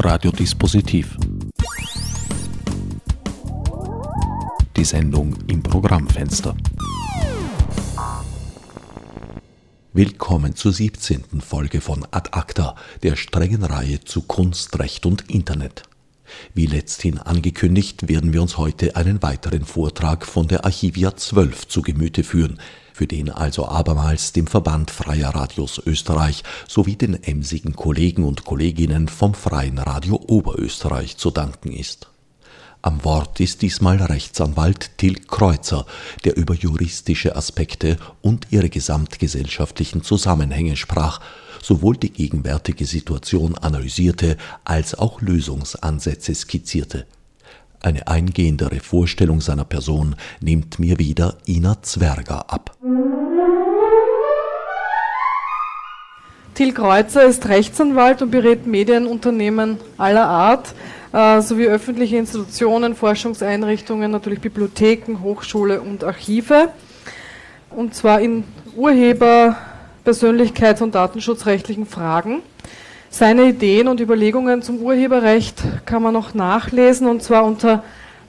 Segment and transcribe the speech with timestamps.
[0.00, 1.16] Radiodispositiv.
[4.76, 6.56] Die Sendung im Programmfenster.
[9.92, 11.40] Willkommen zur 17.
[11.40, 15.82] Folge von Ad Acta, der strengen Reihe zu Kunst, Recht und Internet.
[16.54, 21.82] Wie letzthin angekündigt, werden wir uns heute einen weiteren Vortrag von der Archivia 12 zu
[21.82, 22.60] Gemüte führen,
[22.98, 29.06] für den also abermals dem Verband Freier Radios Österreich sowie den emsigen Kollegen und Kolleginnen
[29.06, 32.08] vom Freien Radio Oberösterreich zu danken ist.
[32.82, 35.86] Am Wort ist diesmal Rechtsanwalt Till Kreuzer,
[36.24, 41.20] der über juristische Aspekte und ihre gesamtgesellschaftlichen Zusammenhänge sprach,
[41.62, 47.06] sowohl die gegenwärtige Situation analysierte als auch Lösungsansätze skizzierte.
[47.80, 52.76] Eine eingehendere Vorstellung seiner Person nimmt mir wieder Ina Zwerger ab.
[56.54, 60.74] Till Kreuzer ist Rechtsanwalt und berät Medienunternehmen aller Art
[61.12, 66.70] äh, sowie öffentliche Institutionen, Forschungseinrichtungen, natürlich Bibliotheken, Hochschule und Archive.
[67.70, 68.42] Und zwar in
[68.76, 69.56] Urheber-,
[70.04, 72.42] Persönlichkeits- und datenschutzrechtlichen Fragen.
[73.18, 77.82] Seine Ideen und Überlegungen zum Urheberrecht kann man noch nachlesen und zwar unter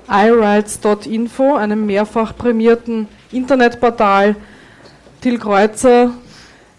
[0.09, 4.35] iRights.info, einem mehrfach prämierten Internetportal.
[5.21, 6.09] Till Kreuzer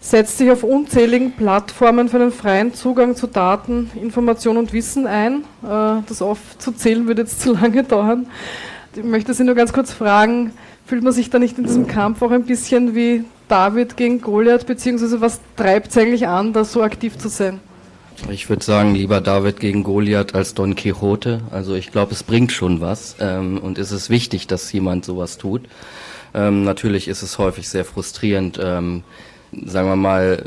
[0.01, 5.45] setzt sich auf unzähligen Plattformen für den freien Zugang zu Daten, Information und Wissen ein.
[5.63, 8.27] Äh, das aufzuzählen würde jetzt zu lange dauern.
[8.93, 10.51] Ich möchte Sie nur ganz kurz fragen,
[10.85, 14.67] fühlt man sich da nicht in diesem Kampf auch ein bisschen wie David gegen Goliath,
[14.67, 17.61] beziehungsweise was treibt es eigentlich an, da so aktiv zu sein?
[18.29, 21.41] Ich würde sagen, lieber David gegen Goliath als Don Quixote.
[21.51, 25.37] Also ich glaube, es bringt schon was ähm, und es ist wichtig, dass jemand sowas
[25.37, 25.63] tut.
[26.33, 29.03] Ähm, natürlich ist es häufig sehr frustrierend, ähm,
[29.65, 30.45] sagen wir mal,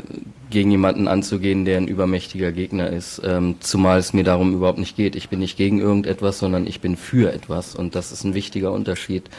[0.49, 3.21] gegen jemanden anzugehen, der ein übermächtiger Gegner ist.
[3.23, 5.15] Ähm, zumal es mir darum überhaupt nicht geht.
[5.15, 8.71] Ich bin nicht gegen irgendetwas, sondern ich bin für etwas und das ist ein wichtiger
[8.71, 9.29] Unterschied.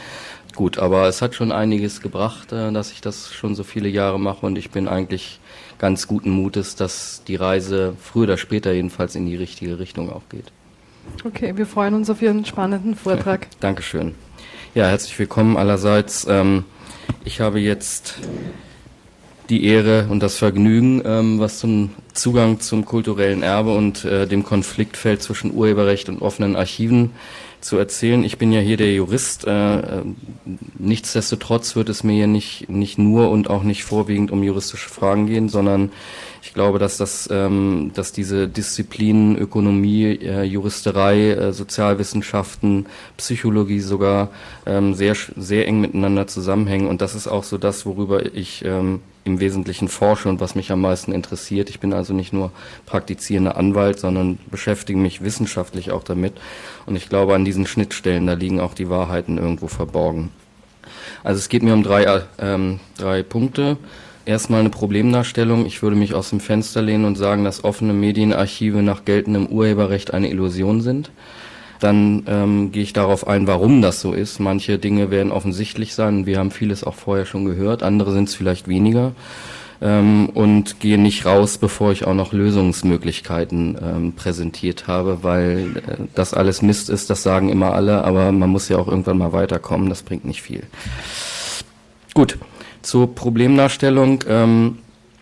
[0.55, 4.19] Gut, aber es hat schon einiges gebracht, äh, dass ich das schon so viele Jahre
[4.19, 5.39] mache und ich bin eigentlich
[5.79, 10.23] ganz guten Mutes, dass die Reise früher oder später jedenfalls in die richtige Richtung auch
[10.29, 10.51] geht.
[11.23, 13.43] Okay, wir freuen uns auf Ihren spannenden Vortrag.
[13.43, 14.15] Ja, Dankeschön.
[14.75, 16.27] Ja, herzlich willkommen allerseits.
[16.29, 16.65] Ähm,
[17.23, 18.15] ich habe jetzt
[19.49, 24.43] die Ehre und das Vergnügen, ähm, was zum Zugang zum kulturellen Erbe und äh, dem
[24.43, 27.11] Konfliktfeld zwischen Urheberrecht und offenen Archiven
[27.61, 28.23] zu erzählen.
[28.23, 29.45] Ich bin ja hier der Jurist.
[29.45, 30.03] Äh, äh,
[30.77, 35.27] nichtsdestotrotz wird es mir hier nicht, nicht nur und auch nicht vorwiegend um juristische Fragen
[35.27, 35.91] gehen, sondern
[36.41, 42.87] ich glaube, dass das, ähm, dass diese Disziplinen Ökonomie, äh, Juristerei, äh, Sozialwissenschaften,
[43.17, 44.29] Psychologie sogar
[44.65, 49.01] ähm, sehr sehr eng miteinander zusammenhängen und das ist auch so das, worüber ich ähm,
[49.27, 51.69] im Wesentlichen forsche und was mich am meisten interessiert.
[51.69, 52.51] Ich bin also nicht nur
[52.85, 56.33] praktizierender Anwalt, sondern beschäftige mich wissenschaftlich auch damit.
[56.85, 60.31] Und ich glaube, an diesen Schnittstellen, da liegen auch die Wahrheiten irgendwo verborgen.
[61.23, 63.77] Also es geht mir um drei, ähm, drei Punkte.
[64.27, 65.65] Erstmal eine Problemdarstellung.
[65.65, 70.13] Ich würde mich aus dem Fenster lehnen und sagen, dass offene Medienarchive nach geltendem Urheberrecht
[70.13, 71.11] eine Illusion sind.
[71.79, 74.41] Dann ähm, gehe ich darauf ein, warum das so ist.
[74.41, 76.25] Manche Dinge werden offensichtlich sein.
[76.25, 77.83] Wir haben vieles auch vorher schon gehört.
[77.83, 79.13] Andere sind es vielleicht weniger.
[79.79, 86.03] Ähm, und gehe nicht raus, bevor ich auch noch Lösungsmöglichkeiten ähm, präsentiert habe, weil äh,
[86.15, 89.31] das alles Mist ist, das sagen immer alle, aber man muss ja auch irgendwann mal
[89.31, 90.63] weiterkommen, das bringt nicht viel.
[92.13, 92.39] Gut,
[92.87, 94.23] zur Problemdarstellung.
[94.29, 94.77] Ähm,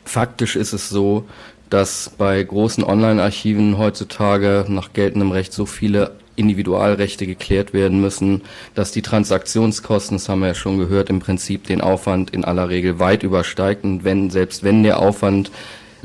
[0.05, 1.25] faktisch ist es so,
[1.69, 8.43] dass bei großen Online-Archiven heutzutage nach geltendem Recht so viele Individualrechte geklärt werden müssen,
[8.75, 12.69] dass die Transaktionskosten, das haben wir ja schon gehört, im Prinzip den Aufwand in aller
[12.69, 15.49] Regel weit übersteigt und wenn, selbst wenn der Aufwand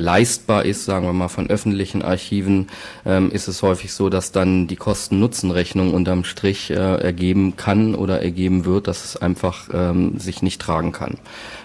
[0.01, 2.67] leistbar ist, sagen wir mal von öffentlichen Archiven,
[3.07, 8.21] ähm, ist es häufig so, dass dann die Kosten-Nutzen-Rechnung unterm Strich äh, ergeben kann oder
[8.21, 11.19] ergeben wird, dass es einfach ähm, sich nicht tragen kann.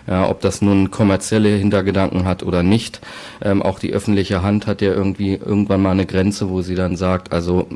[0.08, 3.02] Ja, ob das nun kommerzielle Hintergedanken hat oder nicht,
[3.42, 6.96] ähm, auch die öffentliche Hand hat ja irgendwie irgendwann mal eine Grenze, wo sie dann
[6.96, 7.68] sagt, also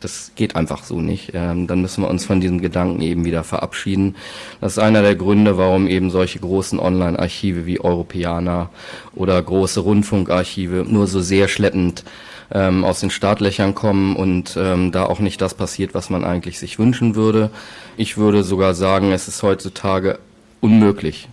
[0.00, 1.32] das geht einfach so nicht.
[1.34, 4.16] Ähm, dann müssen wir uns von diesem Gedanken eben wieder verabschieden.
[4.60, 8.70] Das ist einer der Gründe, warum eben solche großen Online-Archive wie Europäer
[9.14, 12.04] oder große Rundfunkarchive nur so sehr schleppend
[12.52, 16.58] ähm, aus den Startlöchern kommen und ähm, da auch nicht das passiert, was man eigentlich
[16.58, 17.50] sich wünschen würde.
[17.96, 20.18] Ich würde sogar sagen, es ist heutzutage
[20.60, 21.28] unmöglich,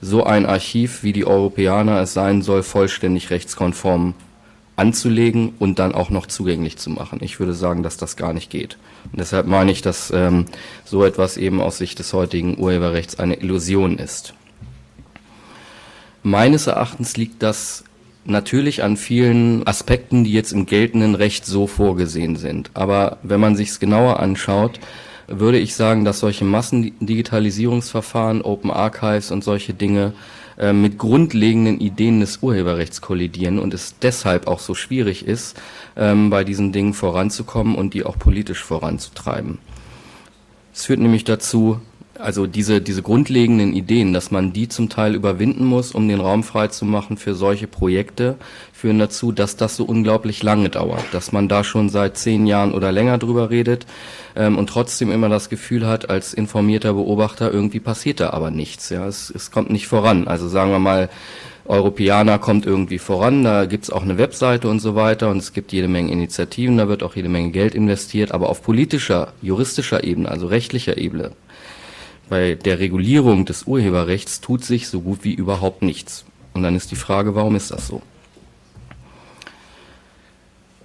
[0.00, 4.14] so ein Archiv wie die Europäer es sein soll, vollständig rechtskonform
[4.82, 7.20] anzulegen und dann auch noch zugänglich zu machen.
[7.22, 8.78] Ich würde sagen, dass das gar nicht geht.
[9.12, 10.46] Und deshalb meine ich, dass ähm,
[10.84, 14.34] so etwas eben aus Sicht des heutigen Urheberrechts eine Illusion ist.
[16.24, 17.84] Meines Erachtens liegt das
[18.24, 22.72] natürlich an vielen Aspekten, die jetzt im geltenden Recht so vorgesehen sind.
[22.74, 24.80] Aber wenn man sich es genauer anschaut,
[25.28, 30.12] würde ich sagen, dass solche Massendigitalisierungsverfahren, Open Archives und solche Dinge
[30.58, 35.60] äh, mit grundlegenden Ideen des Urheberrechts kollidieren und es deshalb auch so schwierig ist,
[35.96, 39.58] ähm, bei diesen Dingen voranzukommen und die auch politisch voranzutreiben.
[40.74, 41.80] Es führt nämlich dazu,
[42.22, 46.42] also diese, diese grundlegenden Ideen, dass man die zum Teil überwinden muss, um den Raum
[46.42, 48.36] freizumachen für solche Projekte,
[48.72, 52.72] führen dazu, dass das so unglaublich lange dauert, dass man da schon seit zehn Jahren
[52.72, 53.86] oder länger drüber redet
[54.34, 58.88] ähm, und trotzdem immer das Gefühl hat, als informierter Beobachter, irgendwie passiert da aber nichts.
[58.90, 60.26] Ja, es, es kommt nicht voran.
[60.26, 61.08] Also sagen wir mal,
[61.64, 65.72] Europäer kommt irgendwie voran, da gibt's auch eine Webseite und so weiter und es gibt
[65.72, 70.28] jede Menge Initiativen, da wird auch jede Menge Geld investiert, aber auf politischer, juristischer Ebene,
[70.28, 71.30] also rechtlicher Ebene,
[72.32, 76.24] bei der Regulierung des Urheberrechts tut sich so gut wie überhaupt nichts.
[76.54, 78.00] Und dann ist die Frage, warum ist das so?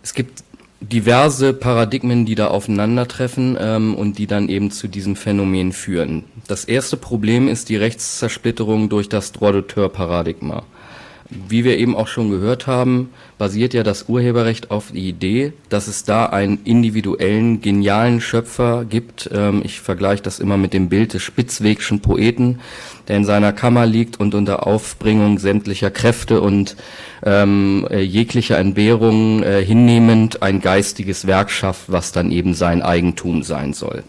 [0.03, 0.43] Es gibt
[0.81, 6.25] diverse Paradigmen, die da aufeinandertreffen ähm, und die dann eben zu diesem Phänomen führen.
[6.47, 10.63] Das erste Problem ist die Rechtszersplitterung durch das Droit-d'auteur-Paradigma.
[11.29, 15.87] Wie wir eben auch schon gehört haben, basiert ja das Urheberrecht auf die Idee, dass
[15.87, 19.29] es da einen individuellen, genialen Schöpfer gibt.
[19.33, 22.59] Ähm, ich vergleiche das immer mit dem Bild des Spitzwegschen Poeten,
[23.09, 26.77] der in seiner Kammer liegt und unter Aufbringung sämtlicher Kräfte und
[27.25, 33.43] ähm, äh, jeglicher Entbehrungen äh, hinnehmend ein geistiges Werk schafft, was dann eben sein Eigentum
[33.43, 34.03] sein soll.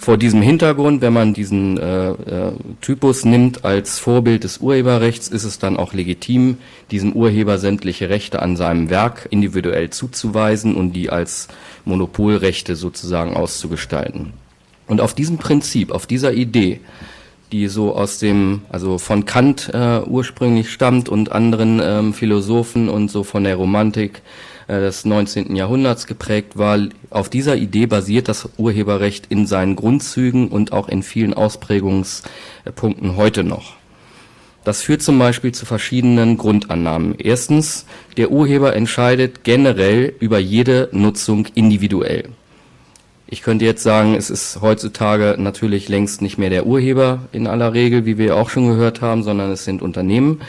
[0.00, 5.42] Vor diesem Hintergrund, wenn man diesen äh, äh, Typus nimmt als Vorbild des Urheberrechts, ist
[5.42, 6.58] es dann auch legitim,
[6.92, 11.48] diesem Urheber sämtliche Rechte an seinem Werk individuell zuzuweisen und die als
[11.84, 14.34] Monopolrechte sozusagen auszugestalten.
[14.86, 16.80] Und auf diesem Prinzip, auf dieser Idee,
[17.50, 23.10] die so aus dem, also von Kant äh, ursprünglich stammt und anderen ähm, Philosophen und
[23.10, 24.22] so von der Romantik,
[24.68, 25.56] des 19.
[25.56, 26.78] Jahrhunderts geprägt war.
[27.10, 33.44] Auf dieser Idee basiert das Urheberrecht in seinen Grundzügen und auch in vielen Ausprägungspunkten heute
[33.44, 33.76] noch.
[34.64, 37.14] Das führt zum Beispiel zu verschiedenen Grundannahmen.
[37.18, 37.86] Erstens,
[38.18, 42.28] der Urheber entscheidet generell über jede Nutzung individuell.
[43.30, 47.74] Ich könnte jetzt sagen, es ist heutzutage natürlich längst nicht mehr der Urheber in aller
[47.74, 50.40] Regel, wie wir auch schon gehört haben, sondern es sind Unternehmen.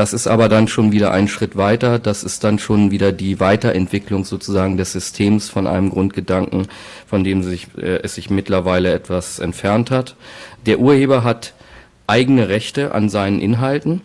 [0.00, 1.98] Das ist aber dann schon wieder ein Schritt weiter.
[1.98, 6.68] Das ist dann schon wieder die Weiterentwicklung sozusagen des Systems von einem Grundgedanken,
[7.06, 10.16] von dem sich, äh, es sich mittlerweile etwas entfernt hat.
[10.64, 11.52] Der Urheber hat
[12.06, 14.00] eigene Rechte an seinen Inhalten.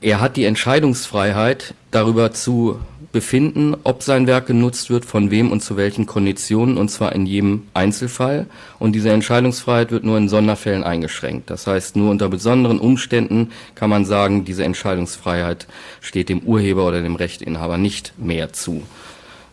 [0.00, 2.80] Er hat die Entscheidungsfreiheit darüber zu
[3.12, 7.26] befinden, ob sein Werk genutzt wird, von wem und zu welchen Konditionen, und zwar in
[7.26, 8.46] jedem Einzelfall.
[8.78, 11.50] Und diese Entscheidungsfreiheit wird nur in Sonderfällen eingeschränkt.
[11.50, 15.66] Das heißt, nur unter besonderen Umständen kann man sagen, diese Entscheidungsfreiheit
[16.00, 18.82] steht dem Urheber oder dem Rechteinhaber nicht mehr zu.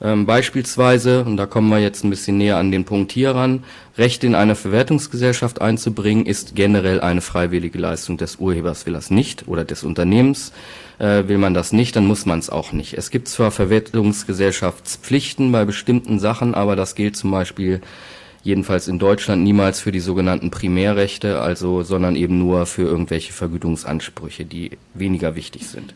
[0.02, 3.64] Ähm, beispielsweise, und da kommen wir jetzt ein bisschen näher an den Punkt hier ran,
[3.98, 9.48] Rechte in eine Verwertungsgesellschaft einzubringen, ist generell eine freiwillige Leistung des Urhebers, will das nicht,
[9.48, 10.52] oder des Unternehmens.
[11.00, 12.94] Äh, will man das nicht, dann muss man es auch nicht.
[12.94, 17.82] Es gibt zwar Verwertungsgesellschaftspflichten bei bestimmten Sachen, aber das gilt zum Beispiel
[18.44, 24.46] jedenfalls in Deutschland niemals für die sogenannten Primärrechte, also sondern eben nur für irgendwelche Vergütungsansprüche,
[24.46, 25.96] die weniger wichtig sind.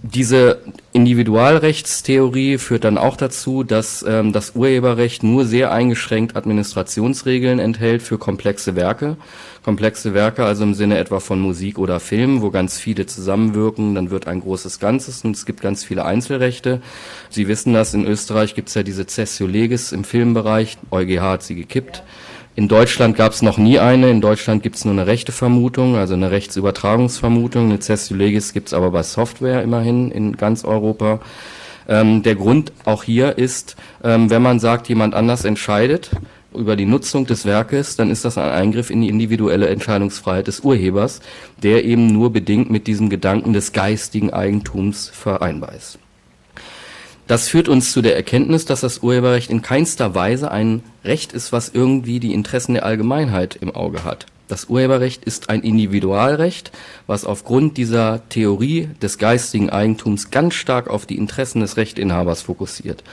[0.00, 0.60] Diese
[0.92, 8.16] Individualrechtstheorie führt dann auch dazu, dass ähm, das Urheberrecht nur sehr eingeschränkt Administrationsregeln enthält für
[8.16, 9.16] komplexe Werke.
[9.68, 14.10] Komplexe Werke also im Sinne etwa von Musik oder Film, wo ganz viele zusammenwirken, dann
[14.10, 16.80] wird ein großes Ganzes und es gibt ganz viele Einzelrechte.
[17.28, 21.42] Sie wissen das, in Österreich gibt es ja diese Cessio Legis im Filmbereich, EuGH hat
[21.42, 22.02] sie gekippt.
[22.56, 24.08] In Deutschland gab es noch nie eine.
[24.08, 27.66] In Deutschland gibt es nur eine rechte Vermutung, also eine Rechtsübertragungsvermutung.
[27.66, 31.20] Eine Cessio Legis gibt es aber bei Software immerhin in ganz Europa.
[31.88, 36.10] Ähm, der Grund auch hier ist, ähm, wenn man sagt, jemand anders entscheidet
[36.54, 40.60] über die Nutzung des Werkes, dann ist das ein Eingriff in die individuelle Entscheidungsfreiheit des
[40.60, 41.20] Urhebers,
[41.62, 45.98] der eben nur bedingt mit diesem Gedanken des geistigen Eigentums vereinbar ist.
[47.26, 51.52] Das führt uns zu der Erkenntnis, dass das Urheberrecht in keinster Weise ein Recht ist,
[51.52, 54.24] was irgendwie die Interessen der Allgemeinheit im Auge hat.
[54.48, 56.72] Das Urheberrecht ist ein Individualrecht,
[57.06, 63.04] was aufgrund dieser Theorie des geistigen Eigentums ganz stark auf die Interessen des Rechteinhabers fokussiert.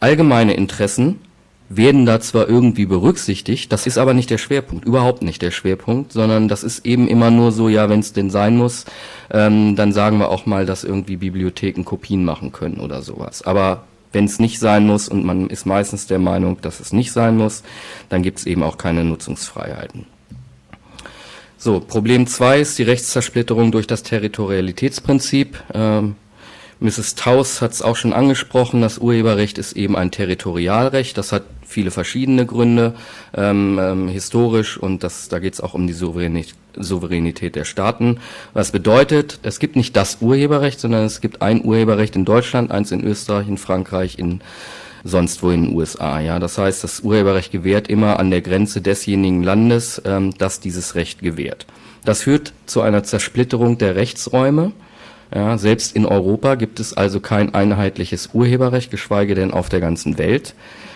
[0.00, 1.20] Allgemeine Interessen
[1.68, 6.12] werden da zwar irgendwie berücksichtigt, das ist aber nicht der Schwerpunkt, überhaupt nicht der Schwerpunkt,
[6.12, 8.84] sondern das ist eben immer nur so, ja, wenn es denn sein muss,
[9.30, 13.42] ähm, dann sagen wir auch mal, dass irgendwie Bibliotheken Kopien machen können oder sowas.
[13.42, 17.12] Aber wenn es nicht sein muss und man ist meistens der Meinung, dass es nicht
[17.12, 17.62] sein muss,
[18.08, 20.06] dann gibt es eben auch keine Nutzungsfreiheiten.
[21.58, 25.62] So, Problem 2 ist die Rechtszersplitterung durch das Territorialitätsprinzip.
[25.72, 26.14] Ähm,
[26.84, 27.14] Mrs.
[27.14, 31.16] Taus hat es auch schon angesprochen, das Urheberrecht ist eben ein Territorialrecht.
[31.16, 32.92] Das hat viele verschiedene Gründe,
[33.34, 38.18] ähm, ähm, historisch, und das, da geht es auch um die Souveränität, Souveränität der Staaten.
[38.52, 42.92] Was bedeutet, es gibt nicht das Urheberrecht, sondern es gibt ein Urheberrecht in Deutschland, eins
[42.92, 44.42] in Österreich, in Frankreich, in
[45.04, 46.20] sonst wo in den USA.
[46.20, 50.96] Ja, das heißt, das Urheberrecht gewährt immer an der Grenze desjenigen Landes, ähm, das dieses
[50.96, 51.66] Recht gewährt.
[52.04, 54.72] Das führt zu einer Zersplitterung der Rechtsräume.
[55.32, 60.18] Ja, selbst in Europa gibt es also kein einheitliches Urheberrecht, geschweige denn auf der ganzen
[60.18, 60.54] Welt.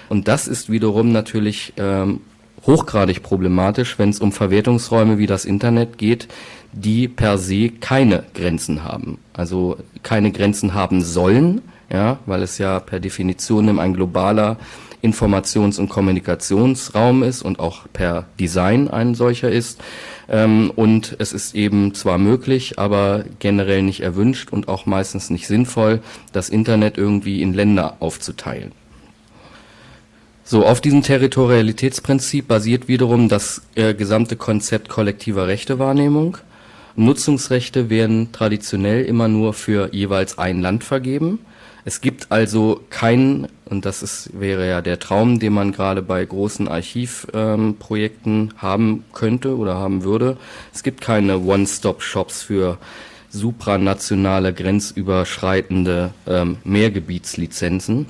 [0.08, 2.20] Und das ist wiederum natürlich ähm,
[2.66, 6.28] hochgradig problematisch, wenn es um Verwertungsräume wie das Internet geht,
[6.72, 9.18] die per se keine Grenzen haben.
[9.32, 14.58] Also keine Grenzen haben sollen, ja, weil es ja per Definition ein globaler
[15.02, 19.80] Informations- und Kommunikationsraum ist und auch per Design ein solcher ist.
[20.28, 25.46] Ähm, und es ist eben zwar möglich, aber generell nicht erwünscht und auch meistens nicht
[25.46, 26.00] sinnvoll,
[26.32, 28.72] das Internet irgendwie in Länder aufzuteilen.
[30.44, 36.38] So, auf diesem Territorialitätsprinzip basiert wiederum das äh, gesamte Konzept kollektiver Rechtewahrnehmung.
[36.96, 41.38] Nutzungsrechte werden traditionell immer nur für jeweils ein Land vergeben.
[41.88, 46.22] Es gibt also keinen, und das ist, wäre ja der Traum, den man gerade bei
[46.22, 50.36] großen Archivprojekten ähm, haben könnte oder haben würde.
[50.74, 52.76] Es gibt keine One-Stop-Shops für
[53.30, 58.04] supranationale, grenzüberschreitende ähm, Mehrgebietslizenzen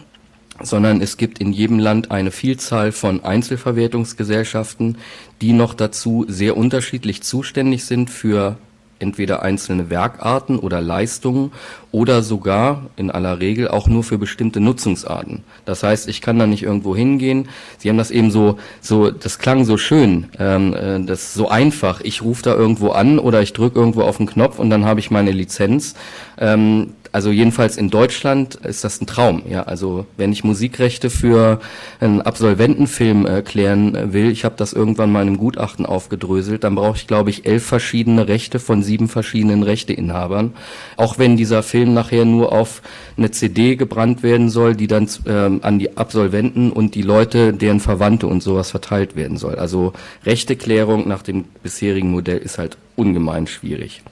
[0.61, 4.99] sondern es gibt in jedem Land eine Vielzahl von Einzelverwertungsgesellschaften,
[5.41, 8.57] die noch dazu sehr unterschiedlich zuständig sind für
[8.99, 11.53] entweder einzelne Werkarten oder Leistungen
[11.91, 15.45] oder sogar in aller Regel auch nur für bestimmte Nutzungsarten.
[15.65, 17.49] Das heißt, ich kann da nicht irgendwo hingehen.
[17.79, 22.01] Sie haben das eben so, so, das klang so schön, ähm, äh, das so einfach.
[22.03, 25.01] Ich rufe da irgendwo an oder ich drücke irgendwo auf den Knopf und dann habe
[25.01, 25.95] ich meine Lizenz.
[26.39, 29.43] Ähm, also jedenfalls in Deutschland ist das ein Traum.
[29.49, 31.61] Ja, also wenn ich Musikrechte für
[32.01, 36.65] einen Absolventenfilm äh, klären äh, will, ich habe das irgendwann mal in einem Gutachten aufgedröselt,
[36.65, 40.53] dann brauche ich glaube ich elf verschiedene Rechte von sieben verschiedenen Rechteinhabern.
[40.97, 42.83] Auch wenn dieser Film nachher nur auf
[43.17, 47.81] eine CD gebrannt werden soll, die dann ähm, an die Absolventen und die Leute, deren
[47.81, 49.57] Verwandte und sowas verteilt werden soll.
[49.57, 49.93] Also
[50.25, 54.03] Rechteklärung nach dem bisherigen Modell ist halt ungemein schwierig.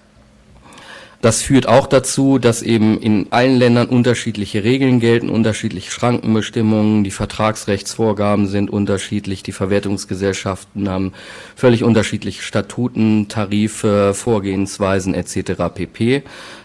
[1.23, 7.11] Das führt auch dazu, dass eben in allen Ländern unterschiedliche Regeln gelten, unterschiedliche Schrankenbestimmungen, die
[7.11, 11.13] Vertragsrechtsvorgaben sind unterschiedlich, die Verwertungsgesellschaften haben
[11.55, 15.75] völlig unterschiedliche Statuten, Tarife, Vorgehensweisen etc.
[15.75, 16.23] pp.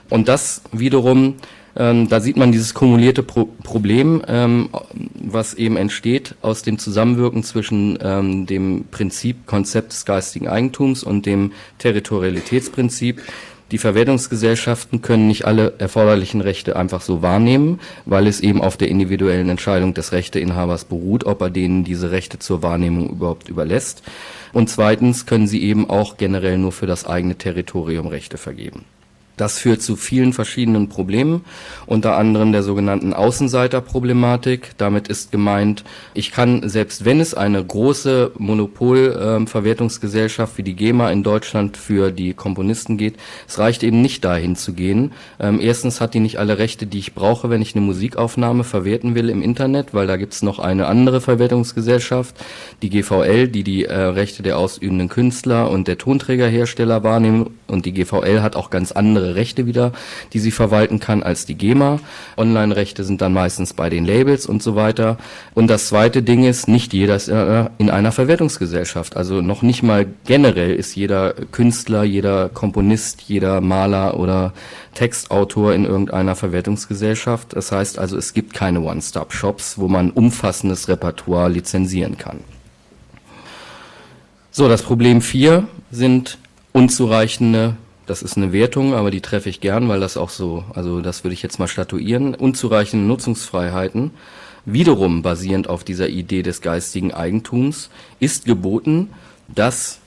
[0.10, 1.36] Und das wiederum
[1.76, 4.70] ähm, da sieht man dieses kumulierte Pro Problem, ähm,
[5.16, 11.26] was eben entsteht aus dem Zusammenwirken zwischen ähm, dem Prinzip, Konzept des geistigen Eigentums und
[11.26, 13.22] dem Territorialitätsprinzip.
[13.72, 18.90] Die Verwertungsgesellschaften können nicht alle erforderlichen Rechte einfach so wahrnehmen, weil es eben auf der
[18.90, 24.04] individuellen Entscheidung des Rechteinhabers beruht, ob er denen diese Rechte zur Wahrnehmung überhaupt überlässt.
[24.52, 28.84] Und zweitens können sie eben auch generell nur für das eigene Territorium Rechte vergeben.
[29.38, 31.46] Das führt zu vielen verschiedenen Problemen,
[31.86, 34.72] unter anderem der sogenannten Außenseiterproblematik.
[34.78, 35.84] Damit ist gemeint,
[36.14, 42.34] ich kann, selbst wenn es eine große Monopolverwertungsgesellschaft wie die GEMA in Deutschland für die
[42.34, 43.16] Komponisten geht,
[43.48, 45.12] es reicht eben nicht dahin zu gehen.
[45.40, 49.16] Ähm, erstens hat die nicht alle Rechte, die ich brauche, wenn ich eine Musikaufnahme verwerten
[49.16, 52.36] will im Internet, weil da gibt es noch eine andere Verwertungsgesellschaft,
[52.82, 57.94] die GVL, die die äh, Rechte der ausübenden Künstler und der Tonträgerhersteller wahrnehmen und die
[57.94, 59.92] GVL hat auch ganz andere Rechte wieder,
[60.34, 62.00] die sie verwalten kann als die GEMA.
[62.38, 65.18] Online-Rechte sind dann meistens bei den Labels und so weiter.
[65.54, 69.16] Und das zweite Ding ist, nicht jeder ist in einer Verwertungsgesellschaft.
[69.16, 74.54] Also noch nicht mal generell ist jeder Künstler, jeder Komponist, jeder Maler oder
[74.94, 77.56] Textautor in irgendeiner Verwertungsgesellschaft.
[77.56, 82.40] Das heißt also, es gibt keine One-Stop-Shops, wo man umfassendes Repertoire lizenzieren kann.
[84.52, 86.38] So, das Problem 4 sind
[86.74, 87.78] unzureichende
[88.12, 91.24] das ist eine Wertung, aber die treffe ich gern, weil das auch so, also das
[91.24, 92.36] würde ich jetzt mal statuieren.
[92.36, 94.12] Unzureichende Nutzungsfreiheiten,
[94.66, 97.90] wiederum basierend auf dieser Idee des geistigen Eigentums,
[98.20, 99.12] ist geboten,
[99.48, 100.00] dass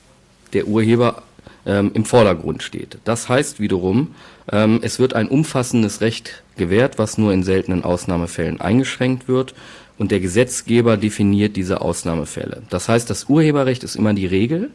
[0.52, 1.22] der Urheber
[1.64, 2.98] ähm, im Vordergrund steht.
[3.04, 4.14] Das heißt wiederum,
[4.52, 9.54] ähm, es wird ein umfassendes Recht gewährt, was nur in seltenen Ausnahmefällen eingeschränkt wird
[9.96, 12.64] und der Gesetzgeber definiert diese Ausnahmefälle.
[12.68, 14.70] Das heißt, das Urheberrecht ist immer die Regel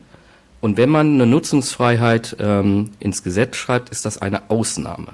[0.62, 5.14] und wenn man eine Nutzungsfreiheit ähm, ins Gesetz schreibt, ist das eine Ausnahme.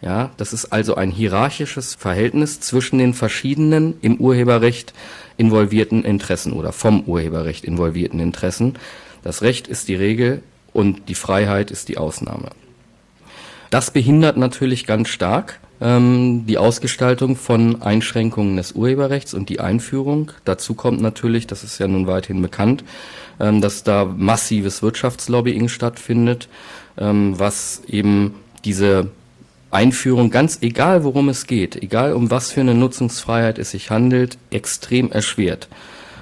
[0.00, 4.92] Ja, das ist also ein hierarchisches Verhältnis zwischen den verschiedenen im Urheberrecht
[5.36, 8.74] involvierten Interessen oder vom Urheberrecht involvierten Interessen.
[9.22, 12.50] Das Recht ist die Regel und die Freiheit ist die Ausnahme.
[13.70, 20.30] Das behindert natürlich ganz stark ähm, die Ausgestaltung von Einschränkungen des Urheberrechts und die Einführung.
[20.44, 22.84] Dazu kommt natürlich, das ist ja nun weithin bekannt,
[23.40, 26.48] ähm, dass da massives Wirtschaftslobbying stattfindet,
[26.96, 28.34] ähm, was eben
[28.64, 29.10] diese
[29.72, 34.38] Einführung, ganz egal worum es geht, egal um was für eine Nutzungsfreiheit es sich handelt,
[34.50, 35.68] extrem erschwert.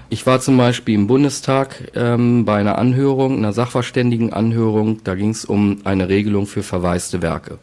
[0.08, 5.44] Ich war zum Beispiel im Bundestag ähm, bei einer Anhörung, einer Sachverständigenanhörung, da ging es
[5.44, 7.58] um eine Regelung für verwaiste Werke.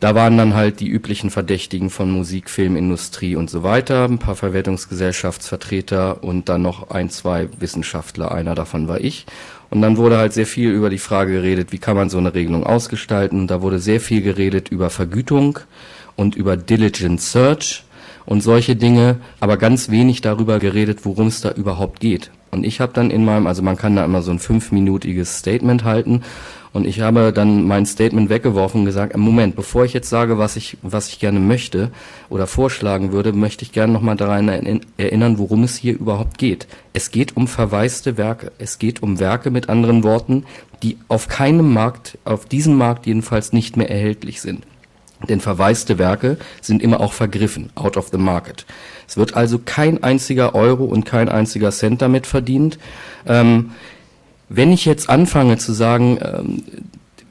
[0.00, 4.18] Da waren dann halt die üblichen Verdächtigen von Musik, Film, Industrie und so weiter, ein
[4.18, 9.26] paar Verwertungsgesellschaftsvertreter und dann noch ein, zwei Wissenschaftler, einer davon war ich.
[9.68, 12.32] Und dann wurde halt sehr viel über die Frage geredet, wie kann man so eine
[12.32, 13.46] Regelung ausgestalten.
[13.46, 15.58] Da wurde sehr viel geredet über Vergütung
[16.16, 17.84] und über Diligent Search
[18.24, 22.30] und solche Dinge, aber ganz wenig darüber geredet, worum es da überhaupt geht.
[22.50, 25.84] Und ich habe dann in meinem, also man kann da immer so ein fünfminütiges Statement
[25.84, 26.22] halten
[26.72, 30.54] und ich habe dann mein Statement weggeworfen und gesagt, Moment, bevor ich jetzt sage, was
[30.54, 31.90] ich, was ich gerne möchte
[32.28, 34.48] oder vorschlagen würde, möchte ich gerne nochmal daran
[34.96, 36.68] erinnern, worum es hier überhaupt geht.
[36.92, 38.52] Es geht um verwaiste Werke.
[38.58, 40.44] Es geht um Werke mit anderen Worten,
[40.84, 44.64] die auf keinem Markt, auf diesem Markt jedenfalls nicht mehr erhältlich sind.
[45.28, 48.64] Denn verwaiste Werke sind immer auch vergriffen, out of the market.
[49.06, 52.78] Es wird also kein einziger Euro und kein einziger Cent damit verdient.
[53.26, 53.72] Ähm,
[54.48, 56.62] wenn ich jetzt anfange zu sagen, ähm,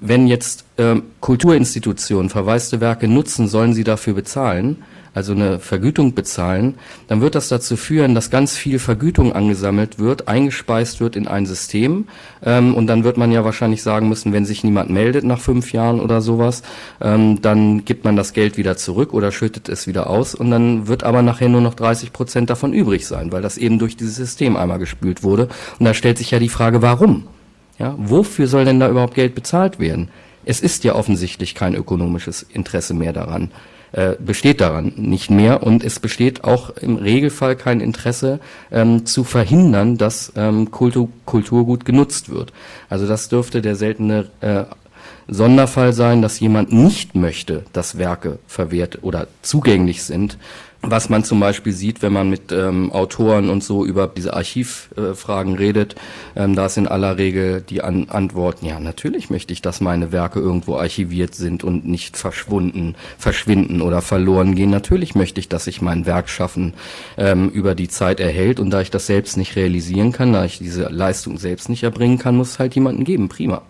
[0.01, 4.83] wenn jetzt ähm, Kulturinstitutionen verwaiste Werke nutzen, sollen sie dafür bezahlen,
[5.19, 6.75] also eine Vergütung bezahlen,
[7.09, 11.45] dann wird das dazu führen, dass ganz viel Vergütung angesammelt wird, eingespeist wird in ein
[11.45, 12.07] System.
[12.41, 15.73] Ähm, und dann wird man ja wahrscheinlich sagen müssen, wenn sich niemand meldet nach fünf
[15.73, 16.63] Jahren oder sowas,
[17.01, 20.35] ähm, dann gibt man das Geld wieder zurück oder schüttet es wieder aus.
[20.35, 23.77] Und dann wird aber nachher nur noch 30 Prozent davon übrig sein, weil das eben
[23.77, 25.49] durch dieses System einmal gespült wurde.
[25.79, 27.27] Und da stellt sich ja die Frage, warum?
[27.77, 30.07] Ja, wofür soll denn da überhaupt Geld bezahlt werden?
[30.45, 33.51] Es ist ja offensichtlich kein ökonomisches Interesse mehr daran
[33.91, 38.39] äh, besteht daran nicht mehr und es besteht auch im Regelfall kein Interesse
[38.71, 42.53] ähm, zu verhindern, dass ähm, Kultur, Kulturgut genutzt wird.
[42.89, 44.63] Also das dürfte der seltene äh,
[45.27, 50.37] Sonderfall sein, dass jemand nicht möchte, dass Werke verwehrt oder zugänglich sind
[50.81, 55.55] was man zum Beispiel sieht, wenn man mit ähm, Autoren und so über diese Archivfragen
[55.55, 55.95] äh, redet,
[56.35, 60.11] ähm, da ist in aller Regel die An Antwort, ja, natürlich möchte ich, dass meine
[60.11, 64.69] Werke irgendwo archiviert sind und nicht verschwunden, verschwinden oder verloren gehen.
[64.69, 66.73] Natürlich möchte ich, dass sich mein Werk schaffen
[67.17, 70.59] ähm, über die Zeit erhält und da ich das selbst nicht realisieren kann, da ich
[70.59, 73.27] diese Leistung selbst nicht erbringen kann, muss es halt jemanden geben.
[73.27, 73.63] Prima.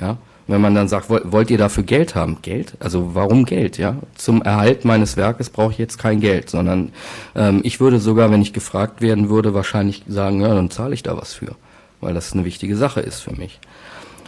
[0.00, 0.16] Ja.
[0.46, 2.38] Wenn man dann sagt, wollt ihr dafür Geld haben?
[2.42, 2.74] Geld?
[2.78, 3.78] Also warum Geld?
[3.78, 6.92] Ja, zum Erhalt meines Werkes brauche ich jetzt kein Geld, sondern
[7.34, 11.02] ähm, ich würde sogar, wenn ich gefragt werden würde, wahrscheinlich sagen, ja, dann zahle ich
[11.02, 11.54] da was für,
[12.00, 13.58] weil das eine wichtige Sache ist für mich.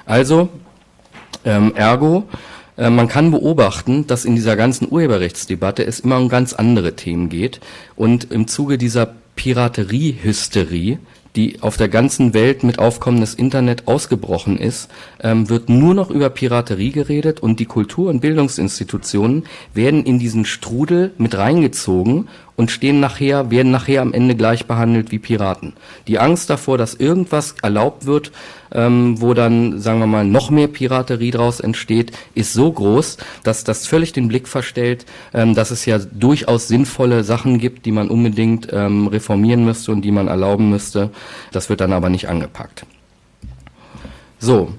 [0.07, 0.48] Also,
[1.44, 2.24] ähm, ergo,
[2.79, 7.29] äh, man kann beobachten, dass in dieser ganzen Urheberrechtsdebatte es immer um ganz andere Themen
[7.29, 7.61] geht
[7.94, 10.98] und im Zuge dieser Piraterie-Hysterie
[11.37, 14.90] die auf der ganzen Welt mit aufkommendes Internet ausgebrochen ist,
[15.22, 19.44] ähm, wird nur noch über Piraterie geredet und die Kultur- und Bildungsinstitutionen
[19.75, 25.11] werden in diesen Strudel mit reingezogen und stehen nachher, werden nachher am Ende gleich behandelt
[25.12, 25.75] wie Piraten.
[26.09, 28.33] Die Angst davor, dass irgendwas erlaubt wird,
[28.72, 33.64] ähm, wo dann, sagen wir mal, noch mehr Piraterie draus entsteht, ist so groß, dass
[33.64, 38.09] das völlig den Blick verstellt, ähm, dass es ja durchaus sinnvolle Sachen gibt, die man
[38.09, 41.11] unbedingt ähm, reformieren müsste und die man erlauben müsste.
[41.52, 42.87] Das wird dann aber nicht angepackt.
[44.38, 44.72] So,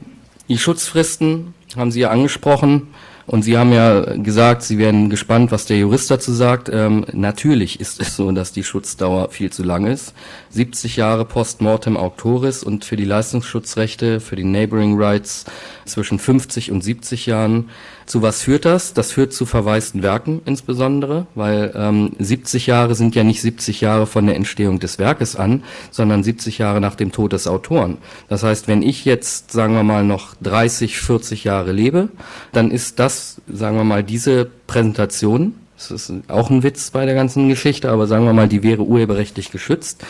[0.48, 2.88] die Schutzfristen haben Sie ja angesprochen.
[3.28, 6.70] Und Sie haben ja gesagt, Sie werden gespannt, was der Jurist dazu sagt.
[6.72, 10.14] Ähm, natürlich ist es so, dass die Schutzdauer viel zu lang ist.
[10.52, 15.44] 70 Jahre postmortem auctoris und für die Leistungsschutzrechte, für die Neighboring Rights
[15.84, 17.70] zwischen 50 und 70 Jahren.
[18.06, 18.94] Zu was führt das?
[18.94, 24.08] Das führt zu verwaisten Werken insbesondere, weil ähm, 70 Jahre sind ja nicht 70 Jahre
[24.08, 27.98] von der Entstehung des Werkes an, sondern 70 Jahre nach dem Tod des Autoren.
[28.30, 32.08] Das heißt, wenn ich jetzt, sagen wir mal, noch 30, 40 Jahre lebe,
[32.54, 33.17] dann ist das,
[33.52, 38.08] sagen wir mal, diese Präsentation, das ist auch ein Witz bei der ganzen Geschichte, aber
[38.08, 40.04] sagen wir mal, die wäre urheberrechtlich geschützt,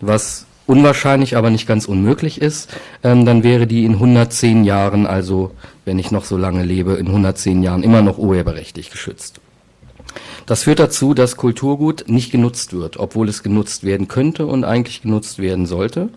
[0.00, 5.52] was unwahrscheinlich, aber nicht ganz unmöglich ist, ähm, dann wäre die in 110 Jahren, also
[5.84, 9.40] wenn ich noch so lange lebe, in 110 Jahren immer noch urheberrechtlich geschützt.
[10.46, 15.02] Das führt dazu, dass Kulturgut nicht genutzt wird, obwohl es genutzt werden könnte und eigentlich
[15.02, 16.08] genutzt werden sollte,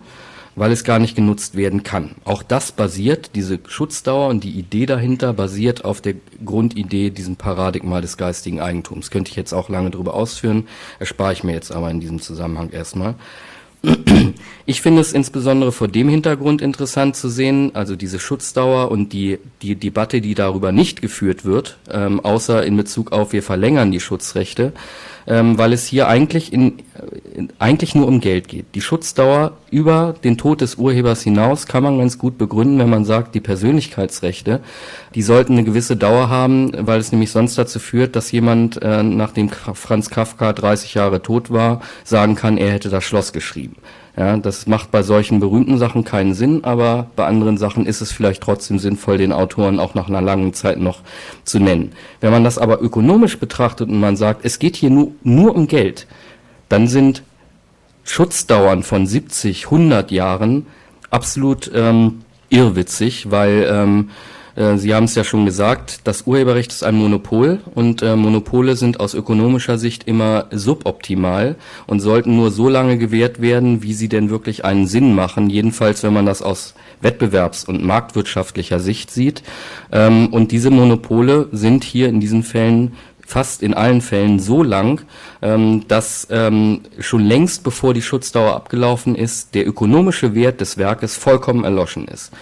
[0.56, 2.16] weil es gar nicht genutzt werden kann.
[2.24, 6.14] Auch das basiert, diese Schutzdauer und die Idee dahinter basiert auf der
[6.44, 9.10] Grundidee, diesem Paradigma des geistigen Eigentums.
[9.10, 10.66] Könnte ich jetzt auch lange darüber ausführen,
[10.98, 13.14] erspare ich mir jetzt aber in diesem Zusammenhang erstmal.
[14.68, 19.38] Ich finde es insbesondere vor dem Hintergrund interessant zu sehen, also diese Schutzdauer und die,
[19.62, 24.00] die Debatte, die darüber nicht geführt wird, ähm, außer in Bezug auf wir verlängern die
[24.00, 24.72] Schutzrechte,
[25.26, 26.78] ähm, weil es hier eigentlich, in,
[27.34, 28.66] in, eigentlich nur um Geld geht.
[28.74, 33.04] Die Schutzdauer über den Tod des Urhebers hinaus kann man ganz gut begründen, wenn man
[33.04, 34.60] sagt, die Persönlichkeitsrechte,
[35.14, 39.02] die sollten eine gewisse Dauer haben, weil es nämlich sonst dazu führt, dass jemand, äh,
[39.02, 43.76] nachdem Franz Kafka 30 Jahre tot war, sagen kann, er hätte das Schloss geschrieben.
[44.16, 48.12] Ja, das macht bei solchen berühmten Sachen keinen Sinn, aber bei anderen Sachen ist es
[48.12, 51.00] vielleicht trotzdem sinnvoll, den Autoren auch nach einer langen Zeit noch
[51.44, 51.92] zu nennen.
[52.20, 55.66] Wenn man das aber ökonomisch betrachtet und man sagt, es geht hier nur, nur um
[55.66, 56.06] Geld,
[56.70, 57.22] dann sind
[58.04, 60.66] Schutzdauern von 70, 100 Jahren
[61.10, 64.10] absolut ähm, irrwitzig, weil ähm,
[64.56, 68.76] äh, Sie haben es ja schon gesagt, das Urheberrecht ist ein Monopol und äh, Monopole
[68.76, 74.08] sind aus ökonomischer Sicht immer suboptimal und sollten nur so lange gewährt werden, wie sie
[74.08, 79.42] denn wirklich einen Sinn machen, jedenfalls wenn man das aus wettbewerbs- und marktwirtschaftlicher Sicht sieht.
[79.92, 82.92] Ähm, und diese Monopole sind hier in diesen Fällen
[83.26, 85.02] fast in allen Fällen so lang,
[85.42, 91.16] ähm, dass ähm, schon längst bevor die Schutzdauer abgelaufen ist, der ökonomische Wert des Werkes
[91.16, 92.32] vollkommen erloschen ist.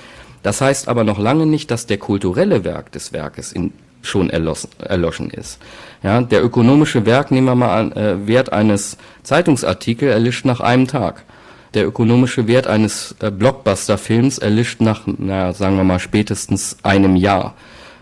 [0.44, 4.68] Das heißt aber noch lange nicht, dass der kulturelle Werk des Werkes in, schon erlossen,
[4.78, 5.58] erloschen ist.
[6.02, 10.86] Ja, der ökonomische Werk, nehmen wir mal an, äh, Wert eines Zeitungsartikels erlischt nach einem
[10.86, 11.24] Tag.
[11.72, 17.54] Der ökonomische Wert eines äh, Blockbuster-Films erlischt nach, na, sagen wir mal, spätestens einem Jahr.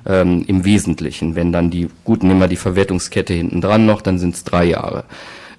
[0.05, 1.37] Ähm, im Wesentlichen.
[1.37, 4.65] Wenn dann die, gut, nehmen wir die Verwertungskette hinten dran noch, dann sind es drei
[4.65, 5.05] Jahre.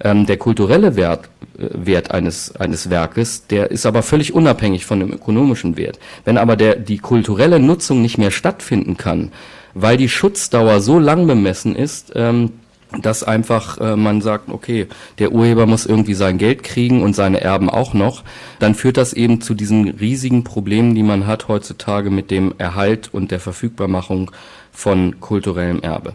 [0.04, 5.00] Ähm, der kulturelle Wert, äh, Wert eines, eines Werkes, der ist aber völlig unabhängig von
[5.00, 5.98] dem ökonomischen Wert.
[6.26, 9.32] Wenn aber der, die kulturelle Nutzung nicht mehr stattfinden kann,
[9.72, 12.52] weil die Schutzdauer so lang bemessen ist, ähm,
[13.00, 14.86] dass einfach äh, man sagt, okay,
[15.18, 18.22] der Urheber muss irgendwie sein Geld kriegen und seine Erben auch noch,
[18.58, 23.08] dann führt das eben zu diesen riesigen Problemen, die man hat heutzutage mit dem Erhalt
[23.12, 24.30] und der Verfügbarmachung
[24.70, 26.14] von kulturellem Erbe.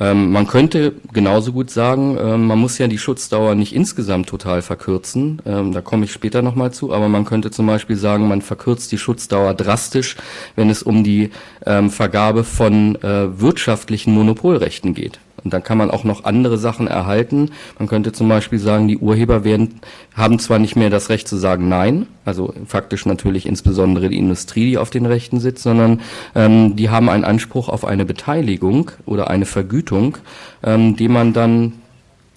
[0.00, 4.60] Ähm, man könnte genauso gut sagen, ähm, man muss ja die Schutzdauer nicht insgesamt total
[4.60, 8.42] verkürzen, ähm, da komme ich später nochmal zu, aber man könnte zum Beispiel sagen, man
[8.42, 10.16] verkürzt die Schutzdauer drastisch,
[10.56, 11.30] wenn es um die
[11.64, 15.20] ähm, Vergabe von äh, wirtschaftlichen Monopolrechten geht.
[15.44, 17.50] Und dann kann man auch noch andere Sachen erhalten.
[17.78, 19.80] Man könnte zum Beispiel sagen, die Urheber werden,
[20.14, 24.70] haben zwar nicht mehr das Recht zu sagen Nein, also faktisch natürlich insbesondere die Industrie,
[24.70, 26.00] die auf den Rechten sitzt, sondern
[26.34, 30.16] ähm, die haben einen Anspruch auf eine Beteiligung oder eine Vergütung,
[30.62, 31.74] ähm, die man dann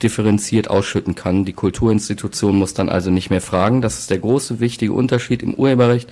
[0.04, 1.46] differenziert ausschütten kann.
[1.46, 3.82] Die Kulturinstitution muss dann also nicht mehr fragen.
[3.82, 6.10] Das ist der große, wichtige Unterschied im Urheberrecht,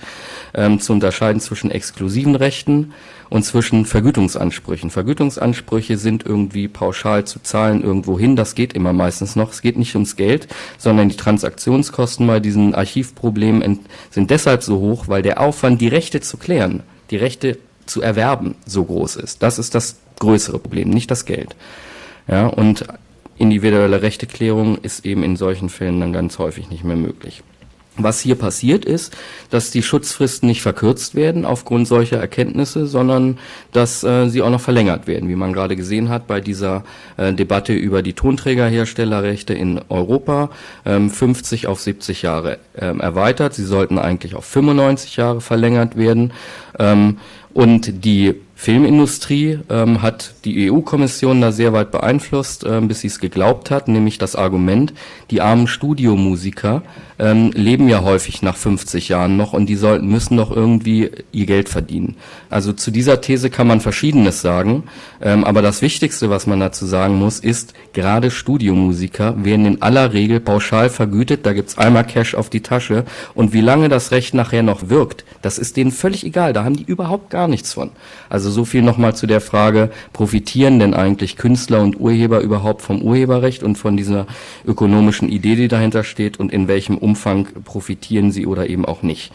[0.54, 2.92] ähm, zu unterscheiden zwischen exklusiven Rechten
[3.30, 4.90] und zwischen Vergütungsansprüchen.
[4.90, 8.36] Vergütungsansprüche sind irgendwie pauschal zu zahlen irgendwo hin.
[8.36, 9.52] Das geht immer meistens noch.
[9.52, 15.08] Es geht nicht ums Geld, sondern die Transaktionskosten bei diesen Archivproblemen sind deshalb so hoch,
[15.08, 19.42] weil der Aufwand, die Rechte zu klären, die Rechte zu erwerben, so groß ist.
[19.42, 21.56] Das ist das größere Problem, nicht das Geld.
[22.28, 22.86] Ja, und
[23.38, 27.42] individuelle Rechteklärung ist eben in solchen Fällen dann ganz häufig nicht mehr möglich.
[27.98, 29.16] Was hier passiert ist,
[29.50, 33.38] dass die Schutzfristen nicht verkürzt werden aufgrund solcher Erkenntnisse, sondern
[33.72, 36.84] dass äh, sie auch noch verlängert werden, wie man gerade gesehen hat bei dieser
[37.16, 40.50] äh, Debatte über die Tonträgerherstellerrechte in Europa,
[40.84, 43.54] ähm, 50 auf 70 Jahre ähm, erweitert.
[43.54, 46.32] Sie sollten eigentlich auf 95 Jahre verlängert werden.
[46.78, 47.16] Ähm,
[47.56, 53.18] und die Filmindustrie ähm, hat die EU-Kommission da sehr weit beeinflusst, äh, bis sie es
[53.18, 54.92] geglaubt hat, nämlich das Argument,
[55.30, 56.82] die armen Studiomusiker
[57.18, 61.46] ähm, leben ja häufig nach 50 Jahren noch und die sollten müssen doch irgendwie ihr
[61.46, 62.16] Geld verdienen.
[62.50, 64.84] Also zu dieser These kann man Verschiedenes sagen,
[65.20, 70.12] ähm, aber das Wichtigste, was man dazu sagen muss, ist, gerade Studiomusiker werden in aller
[70.12, 73.04] Regel pauschal vergütet, da gibt's einmal Cash auf die Tasche.
[73.34, 76.76] Und wie lange das Recht nachher noch wirkt, das ist denen völlig egal, da haben
[76.76, 77.90] die überhaupt gar nichts von.
[78.28, 83.02] Also so viel nochmal zu der Frage, profitieren denn eigentlich Künstler und Urheber überhaupt vom
[83.02, 84.26] Urheberrecht und von dieser
[84.66, 89.32] ökonomischen Idee, die dahinter steht und in welchem Umfang profitieren sie oder eben auch nicht.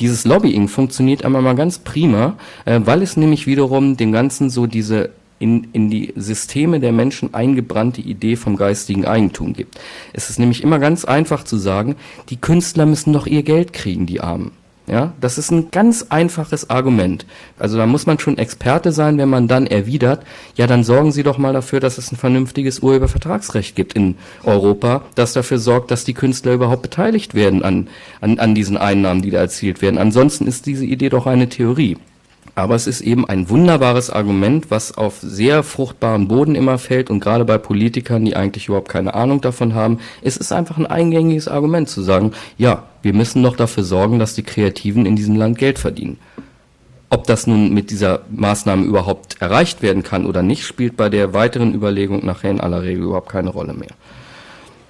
[0.00, 4.66] Dieses Lobbying funktioniert einmal mal ganz prima, äh, weil es nämlich wiederum dem Ganzen so
[4.66, 9.78] diese in, in die Systeme der Menschen eingebrannte Idee vom geistigen Eigentum gibt.
[10.12, 11.96] Es ist nämlich immer ganz einfach zu sagen,
[12.30, 14.52] die Künstler müssen doch ihr Geld kriegen, die Armen.
[14.86, 17.26] Ja, das ist ein ganz einfaches Argument.
[17.58, 21.24] Also da muss man schon Experte sein, wenn man dann erwidert, ja, dann sorgen Sie
[21.24, 26.04] doch mal dafür, dass es ein vernünftiges Urhebervertragsrecht gibt in Europa, das dafür sorgt, dass
[26.04, 27.88] die Künstler überhaupt beteiligt werden an,
[28.20, 29.98] an, an diesen Einnahmen, die da erzielt werden.
[29.98, 31.96] Ansonsten ist diese Idee doch eine Theorie.
[32.56, 37.20] Aber es ist eben ein wunderbares Argument, was auf sehr fruchtbaren Boden immer fällt und
[37.20, 41.48] gerade bei Politikern, die eigentlich überhaupt keine Ahnung davon haben, ist es einfach ein eingängiges
[41.48, 45.58] Argument zu sagen, ja, wir müssen doch dafür sorgen, dass die Kreativen in diesem Land
[45.58, 46.18] Geld verdienen.
[47.10, 51.34] Ob das nun mit dieser Maßnahme überhaupt erreicht werden kann oder nicht, spielt bei der
[51.34, 53.92] weiteren Überlegung nachher in aller Regel überhaupt keine Rolle mehr.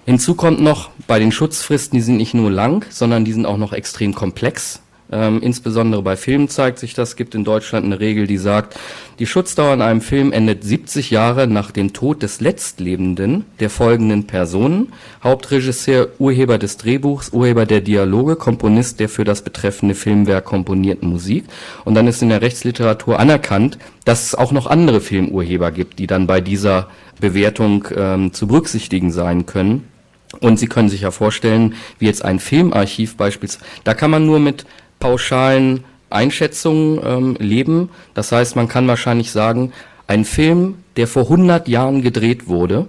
[0.05, 3.57] Hinzu kommt noch, bei den Schutzfristen, die sind nicht nur lang, sondern die sind auch
[3.57, 4.81] noch extrem komplex.
[5.11, 7.11] Ähm, insbesondere bei Filmen zeigt sich das.
[7.11, 8.77] Es gibt in Deutschland eine Regel, die sagt,
[9.19, 14.27] die Schutzdauer in einem Film endet 70 Jahre nach dem Tod des Letztlebenden der folgenden
[14.27, 14.93] Personen.
[15.23, 21.45] Hauptregisseur, Urheber des Drehbuchs, Urheber der Dialoge, Komponist der für das betreffende Filmwerk komponierten Musik.
[21.85, 26.07] Und dann ist in der Rechtsliteratur anerkannt, dass es auch noch andere Filmurheber gibt, die
[26.07, 26.89] dann bei dieser
[27.21, 29.89] Bewertung ähm, zu berücksichtigen sein können.
[30.41, 34.41] Und Sie können sich ja vorstellen, wie jetzt ein Filmarchiv beispielsweise, da kann man nur
[34.41, 34.67] mit
[34.99, 37.91] pauschalen Einschätzungen ähm, leben.
[38.15, 39.73] Das heißt, man kann wahrscheinlich sagen,
[40.07, 42.87] ein Film, der vor 100 Jahren gedreht wurde,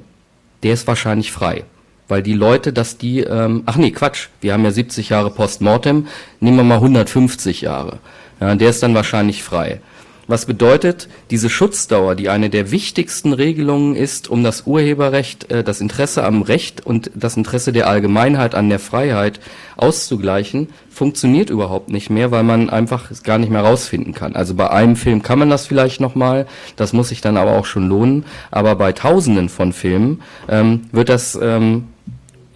[0.63, 1.63] der ist wahrscheinlich frei.
[2.07, 6.07] Weil die Leute, dass die, ähm, ach nee, Quatsch, wir haben ja 70 Jahre Postmortem,
[6.39, 7.99] nehmen wir mal 150 Jahre.
[8.39, 9.81] Ja, der ist dann wahrscheinlich frei.
[10.29, 15.79] Was bedeutet, diese Schutzdauer, die eine der wichtigsten Regelungen ist, um das Urheberrecht, äh, das
[15.79, 19.39] Interesse am Recht und das Interesse der Allgemeinheit an der Freiheit
[19.77, 24.35] auszugleichen, funktioniert überhaupt nicht mehr, weil man einfach es gar nicht mehr rausfinden kann.
[24.35, 27.65] Also bei einem Film kann man das vielleicht nochmal, das muss sich dann aber auch
[27.65, 31.85] schon lohnen, aber bei Tausenden von Filmen ähm, wird das ähm,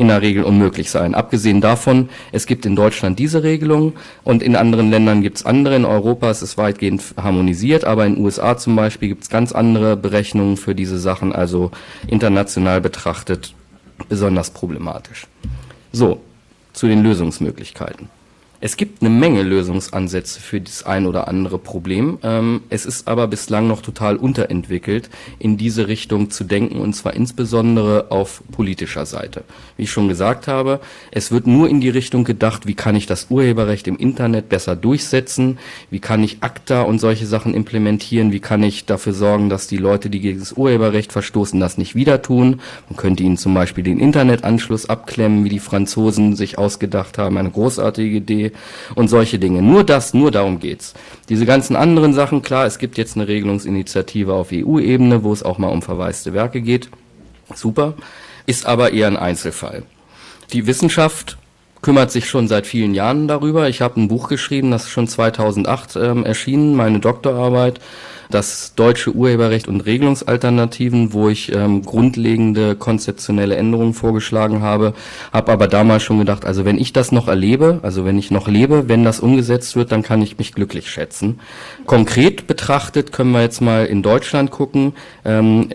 [0.01, 1.13] in der Regel unmöglich sein.
[1.13, 5.75] Abgesehen davon, es gibt in Deutschland diese Regelung und in anderen Ländern gibt es andere.
[5.75, 9.51] In Europa ist es weitgehend harmonisiert, aber in den USA zum Beispiel gibt es ganz
[9.51, 11.69] andere Berechnungen für diese Sachen, also
[12.07, 13.53] international betrachtet
[14.09, 15.27] besonders problematisch.
[15.91, 16.19] So,
[16.73, 18.09] zu den Lösungsmöglichkeiten.
[18.63, 22.19] Es gibt eine Menge Lösungsansätze für das ein oder andere Problem.
[22.21, 27.15] Ähm, es ist aber bislang noch total unterentwickelt, in diese Richtung zu denken, und zwar
[27.15, 29.45] insbesondere auf politischer Seite.
[29.77, 33.07] Wie ich schon gesagt habe, es wird nur in die Richtung gedacht, wie kann ich
[33.07, 35.57] das Urheberrecht im Internet besser durchsetzen,
[35.89, 39.77] wie kann ich ACTA und solche Sachen implementieren, wie kann ich dafür sorgen, dass die
[39.77, 42.61] Leute, die gegen das Urheberrecht verstoßen, das nicht wieder tun.
[42.89, 47.49] Man könnte ihnen zum Beispiel den Internetanschluss abklemmen, wie die Franzosen sich ausgedacht haben, eine
[47.49, 48.50] großartige Idee
[48.95, 49.61] und solche Dinge.
[49.61, 50.93] Nur das, nur darum geht's.
[51.29, 55.57] Diese ganzen anderen Sachen, klar, es gibt jetzt eine Regelungsinitiative auf EU-Ebene, wo es auch
[55.57, 56.89] mal um verwaiste Werke geht.
[57.53, 57.95] Super.
[58.45, 59.83] Ist aber eher ein Einzelfall.
[60.53, 61.37] Die Wissenschaft
[61.81, 63.69] kümmert sich schon seit vielen Jahren darüber.
[63.69, 67.79] Ich habe ein Buch geschrieben, das ist schon 2008 ähm, erschienen, meine Doktorarbeit
[68.31, 74.93] das deutsche Urheberrecht und Regelungsalternativen, wo ich ähm, grundlegende konzeptionelle Änderungen vorgeschlagen habe,
[75.31, 78.47] habe aber damals schon gedacht, also wenn ich das noch erlebe, also wenn ich noch
[78.47, 81.39] lebe, wenn das umgesetzt wird, dann kann ich mich glücklich schätzen.
[81.85, 84.93] Konkret betrachtet können wir jetzt mal in Deutschland gucken.
[85.25, 85.69] Ähm,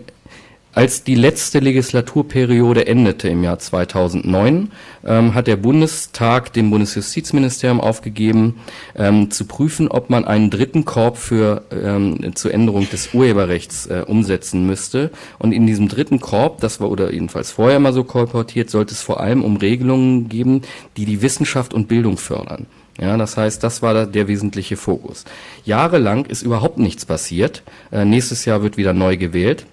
[0.77, 4.71] als die letzte Legislaturperiode endete im Jahr 2009,
[5.03, 8.59] ähm, hat der Bundestag dem Bundesjustizministerium aufgegeben,
[8.95, 14.03] ähm, zu prüfen, ob man einen dritten Korb für ähm, zur Änderung des Urheberrechts äh,
[14.05, 15.09] umsetzen müsste.
[15.39, 19.01] Und in diesem dritten Korb, das war oder jedenfalls vorher mal so kolportiert, sollte es
[19.01, 20.61] vor allem um Regelungen geben,
[20.95, 22.67] die die Wissenschaft und Bildung fördern.
[23.01, 25.25] Ja, das heißt, das war der wesentliche Fokus.
[25.65, 27.63] Jahrelang ist überhaupt nichts passiert.
[27.91, 29.65] Äh, nächstes Jahr wird wieder neu gewählt.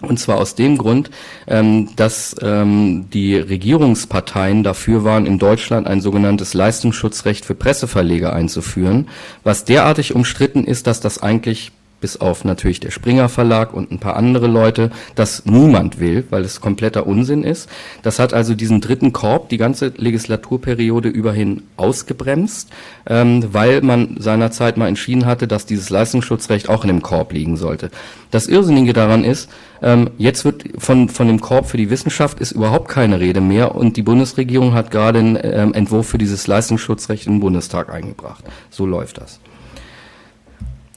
[0.00, 1.10] Und zwar aus dem Grund,
[1.46, 9.08] ähm, dass ähm, die Regierungsparteien dafür waren, in Deutschland ein sogenanntes Leistungsschutzrecht für Presseverleger einzuführen,
[9.44, 13.98] was derartig umstritten ist, dass das eigentlich bis auf natürlich der Springer Verlag und ein
[13.98, 17.68] paar andere Leute, das niemand will, weil es kompletter Unsinn ist.
[18.02, 22.70] Das hat also diesen dritten Korb die ganze Legislaturperiode überhin ausgebremst,
[23.06, 27.56] ähm, weil man seinerzeit mal entschieden hatte, dass dieses Leistungsschutzrecht auch in dem Korb liegen
[27.56, 27.90] sollte.
[28.30, 29.50] Das Irrsinnige daran ist,
[29.82, 33.74] ähm, jetzt wird von, von dem Korb für die Wissenschaft ist überhaupt keine Rede mehr
[33.74, 38.44] und die Bundesregierung hat gerade einen ähm, Entwurf für dieses Leistungsschutzrecht den Bundestag eingebracht.
[38.70, 39.40] So läuft das.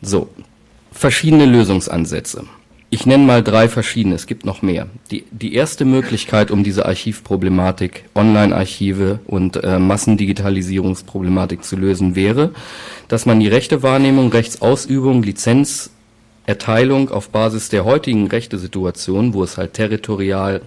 [0.01, 0.27] So,
[0.93, 2.45] verschiedene Lösungsansätze.
[2.89, 4.86] Ich nenne mal drei verschiedene, es gibt noch mehr.
[5.10, 12.51] Die, die erste Möglichkeit, um diese Archivproblematik, Online-Archive und äh, Massendigitalisierungsproblematik zu lösen, wäre,
[13.08, 20.62] dass man die Rechtewahrnehmung, Rechtsausübung, Lizenzerteilung auf Basis der heutigen Rechtesituation, wo es halt territorial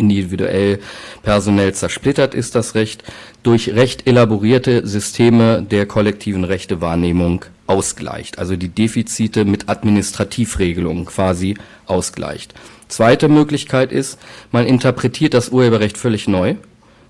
[0.00, 0.80] individuell,
[1.22, 3.04] personell zersplittert ist das Recht,
[3.42, 11.54] durch recht elaborierte Systeme der kollektiven Rechtewahrnehmung ausgleicht, also die Defizite mit Administrativregelungen quasi
[11.86, 12.54] ausgleicht.
[12.88, 14.18] Zweite Möglichkeit ist,
[14.50, 16.56] man interpretiert das Urheberrecht völlig neu,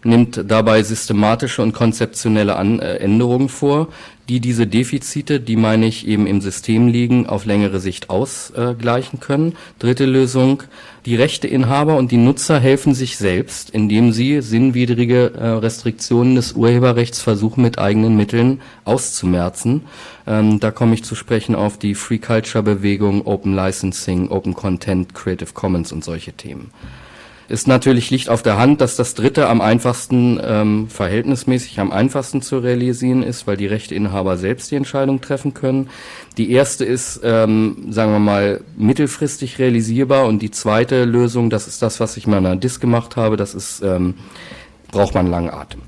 [0.04, 3.88] nimmt dabei systematische und konzeptionelle äh, Änderungen vor,
[4.30, 9.56] die diese Defizite, die meine ich eben im System liegen, auf längere Sicht ausgleichen können.
[9.80, 10.62] Dritte Lösung,
[11.04, 17.20] die Rechteinhaber und die Nutzer helfen sich selbst, indem sie sinnwidrige äh, Restriktionen des Urheberrechts
[17.20, 19.82] versuchen mit eigenen Mitteln auszumerzen.
[20.28, 25.12] Ähm, da komme ich zu sprechen auf die Free Culture Bewegung, Open Licensing, Open Content,
[25.12, 26.70] Creative Commons und solche Themen
[27.50, 32.42] ist natürlich liegt auf der Hand, dass das dritte am einfachsten, ähm, verhältnismäßig am einfachsten
[32.42, 35.90] zu realisieren ist, weil die Rechteinhaber selbst die Entscheidung treffen können.
[36.36, 41.82] Die erste ist, ähm, sagen wir mal, mittelfristig realisierbar und die zweite Lösung, das ist
[41.82, 44.14] das, was ich mal in einer Dis gemacht habe, das ist, ähm,
[44.92, 45.82] braucht man langen Atem.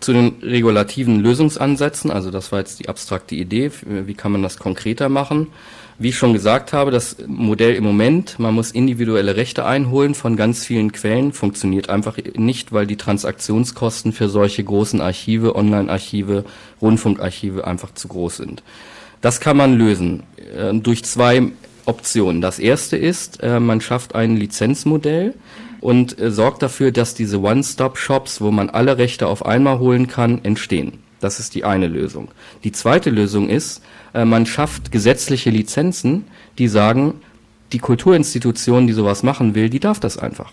[0.00, 4.56] Zu den regulativen Lösungsansätzen, also das war jetzt die abstrakte Idee, wie kann man das
[4.56, 5.48] konkreter machen?
[5.96, 10.36] Wie ich schon gesagt habe, das Modell im Moment, man muss individuelle Rechte einholen von
[10.36, 16.44] ganz vielen Quellen, funktioniert einfach nicht, weil die Transaktionskosten für solche großen Archive, Online-Archive,
[16.82, 18.64] Rundfunkarchive einfach zu groß sind.
[19.20, 20.24] Das kann man lösen
[20.56, 21.52] äh, durch zwei
[21.86, 22.40] Optionen.
[22.40, 25.34] Das erste ist, äh, man schafft ein Lizenzmodell
[25.80, 30.44] und äh, sorgt dafür, dass diese One-Stop-Shops, wo man alle Rechte auf einmal holen kann,
[30.44, 31.04] entstehen.
[31.20, 32.28] Das ist die eine Lösung.
[32.64, 33.80] Die zweite Lösung ist,
[34.14, 36.24] man schafft gesetzliche Lizenzen,
[36.58, 37.14] die sagen,
[37.72, 40.52] die Kulturinstitution, die sowas machen will, die darf das einfach.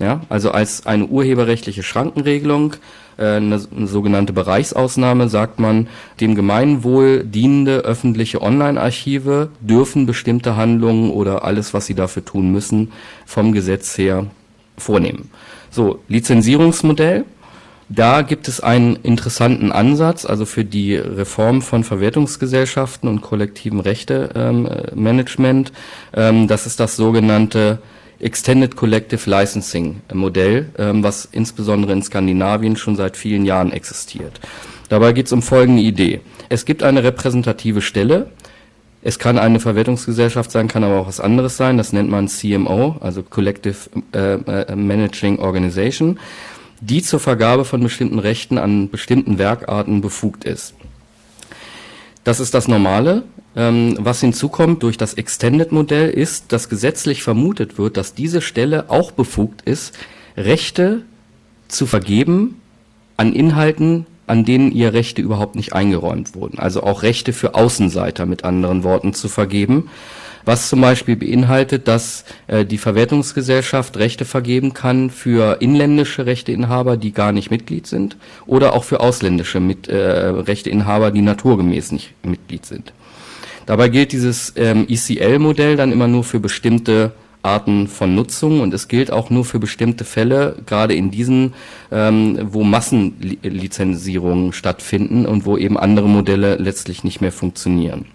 [0.00, 2.74] Ja, also als eine urheberrechtliche Schrankenregelung,
[3.16, 5.88] äh, eine sogenannte Bereichsausnahme, sagt man,
[6.20, 12.92] dem Gemeinwohl dienende öffentliche Online-Archive dürfen bestimmte Handlungen oder alles, was sie dafür tun müssen,
[13.26, 14.26] vom Gesetz her
[14.76, 15.30] vornehmen.
[15.70, 17.24] So, Lizenzierungsmodell,
[17.88, 25.72] da gibt es einen interessanten Ansatz, also für die Reform von Verwertungsgesellschaften und kollektiven Rechtemanagement.
[26.14, 27.78] Ähm, das ist das sogenannte
[28.20, 34.38] Extended Collective Licensing Modell, ähm, was insbesondere in Skandinavien schon seit vielen Jahren existiert.
[34.90, 36.20] Dabei geht es um folgende Idee.
[36.50, 38.30] Es gibt eine repräsentative Stelle,
[39.00, 41.78] es kann eine Verwertungsgesellschaft sein, kann aber auch was anderes sein.
[41.78, 43.76] Das nennt man CMO, also Collective
[44.12, 46.18] äh, äh, Managing Organization
[46.80, 50.74] die zur Vergabe von bestimmten Rechten an bestimmten Werkarten befugt ist.
[52.24, 53.24] Das ist das Normale.
[53.56, 59.10] Ähm, was hinzukommt durch das Extended-Modell ist, dass gesetzlich vermutet wird, dass diese Stelle auch
[59.10, 59.98] befugt ist,
[60.36, 61.02] Rechte
[61.66, 62.60] zu vergeben
[63.16, 66.58] an Inhalten, an denen ihr Rechte überhaupt nicht eingeräumt wurden.
[66.58, 69.88] Also auch Rechte für Außenseiter mit anderen Worten zu vergeben
[70.48, 77.12] was zum Beispiel beinhaltet, dass äh, die Verwertungsgesellschaft Rechte vergeben kann für inländische Rechteinhaber, die
[77.12, 82.64] gar nicht Mitglied sind, oder auch für ausländische mit, äh, Rechteinhaber, die naturgemäß nicht Mitglied
[82.64, 82.94] sind.
[83.66, 88.88] Dabei gilt dieses ähm, ECL-Modell dann immer nur für bestimmte Arten von Nutzung und es
[88.88, 91.52] gilt auch nur für bestimmte Fälle, gerade in diesen,
[91.92, 98.06] ähm, wo Massenlizenzierungen stattfinden und wo eben andere Modelle letztlich nicht mehr funktionieren.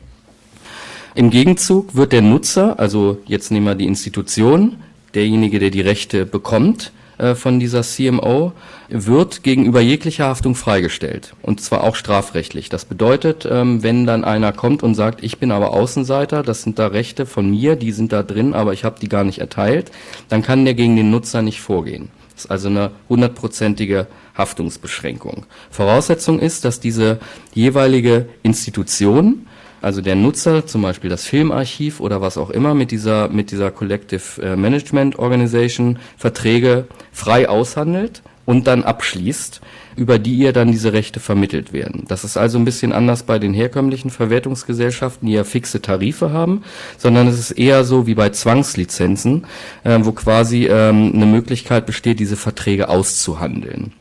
[1.16, 4.78] Im Gegenzug wird der Nutzer, also jetzt nehmen wir die Institution,
[5.14, 8.54] derjenige, der die Rechte bekommt äh, von dieser CMO,
[8.90, 11.36] wird gegenüber jeglicher Haftung freigestellt.
[11.44, 12.70] Und zwar auch strafrechtlich.
[12.70, 16.80] Das bedeutet, ähm, wenn dann einer kommt und sagt, ich bin aber Außenseiter, das sind
[16.80, 19.92] da Rechte von mir, die sind da drin, aber ich habe die gar nicht erteilt,
[20.30, 22.10] dann kann der gegen den Nutzer nicht vorgehen.
[22.34, 25.46] Das ist also eine hundertprozentige Haftungsbeschränkung.
[25.70, 27.20] Voraussetzung ist, dass diese
[27.54, 29.46] jeweilige Institution
[29.84, 33.70] also der Nutzer, zum Beispiel das Filmarchiv oder was auch immer, mit dieser, mit dieser
[33.70, 39.62] Collective äh, Management Organization Verträge frei aushandelt und dann abschließt,
[39.96, 42.06] über die ihr dann diese Rechte vermittelt werden.
[42.08, 46.64] Das ist also ein bisschen anders bei den herkömmlichen Verwertungsgesellschaften, die ja fixe Tarife haben,
[46.98, 49.46] sondern es ist eher so wie bei Zwangslizenzen,
[49.84, 53.92] äh, wo quasi ähm, eine Möglichkeit besteht, diese Verträge auszuhandeln.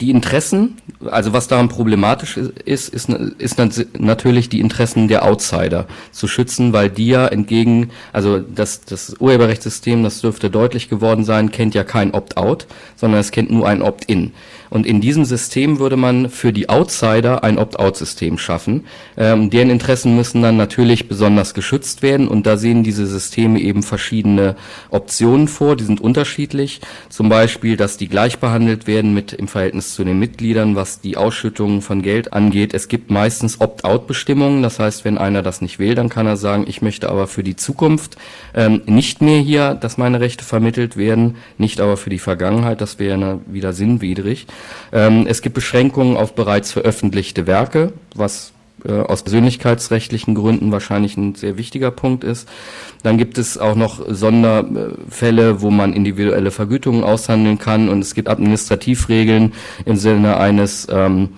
[0.00, 0.76] Die Interessen,
[1.10, 3.58] also was daran problematisch ist, ist, ist
[3.98, 10.04] natürlich die Interessen der Outsider zu schützen, weil die ja entgegen, also das, das Urheberrechtssystem,
[10.04, 14.32] das dürfte deutlich geworden sein, kennt ja kein Opt-out, sondern es kennt nur ein Opt-in.
[14.70, 18.84] Und in diesem System würde man für die Outsider ein Opt-out-System schaffen.
[19.16, 22.28] Ähm, deren Interessen müssen dann natürlich besonders geschützt werden.
[22.28, 24.56] Und da sehen diese Systeme eben verschiedene
[24.90, 25.76] Optionen vor.
[25.76, 26.80] Die sind unterschiedlich.
[27.08, 31.16] Zum Beispiel, dass die gleich behandelt werden mit im Verhältnis zu den Mitgliedern, was die
[31.16, 32.74] Ausschüttungen von Geld angeht.
[32.74, 34.62] Es gibt meistens Opt-out-Bestimmungen.
[34.62, 37.42] Das heißt, wenn einer das nicht will, dann kann er sagen, ich möchte aber für
[37.42, 38.16] die Zukunft
[38.54, 42.80] ähm, nicht mehr hier, dass meine Rechte vermittelt werden, nicht aber für die Vergangenheit.
[42.80, 44.46] Das wäre wieder sinnwidrig.
[44.92, 48.52] Ähm, es gibt Beschränkungen auf bereits veröffentlichte Werke, was
[48.86, 52.48] äh, aus persönlichkeitsrechtlichen Gründen wahrscheinlich ein sehr wichtiger Punkt ist.
[53.02, 58.28] Dann gibt es auch noch Sonderfälle, wo man individuelle Vergütungen aushandeln kann und es gibt
[58.28, 59.52] Administrativregeln
[59.84, 61.30] im Sinne eines ähm,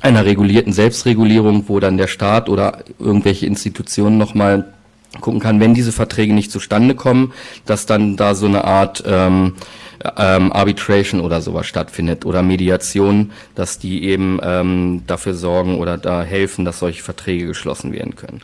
[0.00, 4.72] einer regulierten Selbstregulierung, wo dann der Staat oder irgendwelche Institutionen nochmal
[5.20, 7.32] gucken kann, wenn diese Verträge nicht zustande kommen,
[7.64, 9.54] dass dann da so eine Art ähm,
[10.16, 16.22] ähm, Arbitration oder sowas stattfindet oder Mediation, dass die eben ähm, dafür sorgen oder da
[16.22, 18.40] helfen, dass solche Verträge geschlossen werden können.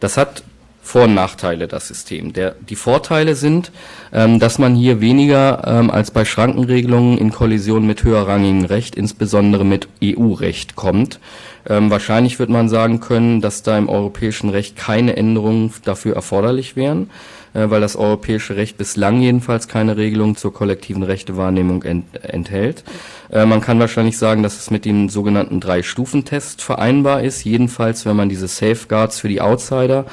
[0.00, 0.42] Das hat
[0.82, 2.32] vor- und Nachteile, das System.
[2.32, 3.70] Der, die Vorteile sind,
[4.12, 9.64] ähm, dass man hier weniger ähm, als bei Schrankenregelungen in Kollision mit höherrangigem Recht, insbesondere
[9.64, 11.20] mit EU-Recht kommt.
[11.68, 16.74] Ähm, wahrscheinlich wird man sagen können, dass da im europäischen Recht keine Änderungen dafür erforderlich
[16.74, 17.10] wären,
[17.54, 22.84] weil das europäische Recht bislang jedenfalls keine Regelung zur kollektiven Rechtewahrnehmung ent enthält.
[23.30, 28.16] Äh, man kann wahrscheinlich sagen, dass es mit dem sogenannten Drei-Stufen-Test vereinbar ist, jedenfalls wenn
[28.16, 30.06] man diese Safeguards für die Outsider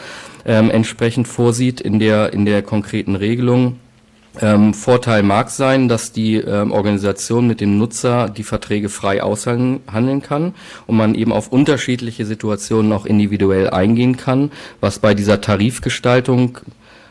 [0.45, 3.77] ähm, entsprechend vorsieht in der, in der konkreten Regelung.
[4.41, 10.21] Ähm, Vorteil mag sein, dass die ähm, Organisation mit dem Nutzer die Verträge frei aushandeln
[10.21, 10.53] kann
[10.87, 16.59] und man eben auf unterschiedliche Situationen auch individuell eingehen kann, was bei dieser Tarifgestaltung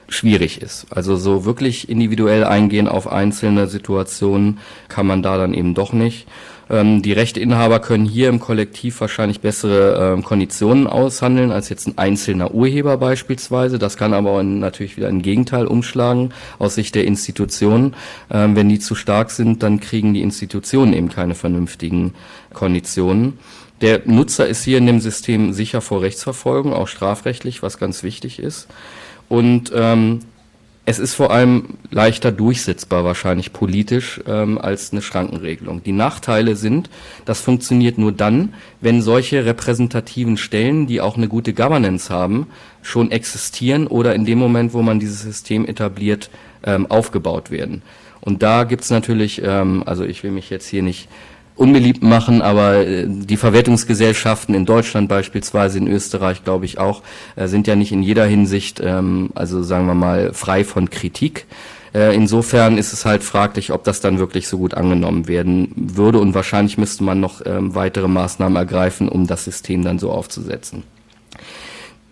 [0.09, 0.87] schwierig ist.
[0.91, 6.27] Also so wirklich individuell eingehen auf einzelne Situationen kann man da dann eben doch nicht.
[6.71, 11.99] Ähm, die Rechteinhaber können hier im Kollektiv wahrscheinlich bessere ähm, Konditionen aushandeln als jetzt ein
[11.99, 13.79] einzelner Urheber beispielsweise.
[13.79, 17.95] Das kann aber in, natürlich wieder ein Gegenteil umschlagen aus Sicht der Institutionen.
[18.31, 22.15] Ähm, wenn die zu stark sind, dann kriegen die Institutionen eben keine vernünftigen
[22.53, 23.39] Konditionen.
[23.81, 28.41] Der Nutzer ist hier in dem System sicher vor Rechtsverfolgung, auch strafrechtlich, was ganz wichtig
[28.41, 28.67] ist.
[29.29, 30.21] Und ähm,
[30.91, 35.83] es ist vor allem leichter durchsetzbar wahrscheinlich politisch ähm, als eine Schrankenregelung.
[35.83, 36.89] Die Nachteile sind,
[37.27, 42.47] das funktioniert nur dann, wenn solche repräsentativen Stellen, die auch eine gute Governance haben,
[42.81, 46.31] schon existieren oder in dem Moment, wo man dieses System etabliert,
[46.65, 47.83] ähm, aufgebaut werden.
[48.23, 51.11] Und da gibt's natürlich, ähm, also ich will mich jetzt hier nicht
[51.59, 57.03] unbeliebt machen, aber äh, die Verwertungsgesellschaften in Deutschland beispielsweise, in Österreich glaube ich auch,
[57.37, 61.47] äh, sind ja nicht in jeder Hinsicht, ähm, also sagen wir mal, frei von Kritik.
[61.95, 66.19] Äh, insofern ist es halt fraglich, ob das dann wirklich so gut angenommen werden würde
[66.19, 70.85] und wahrscheinlich müsste man noch ähm, weitere Maßnahmen ergreifen, um das System dann so aufzusetzen.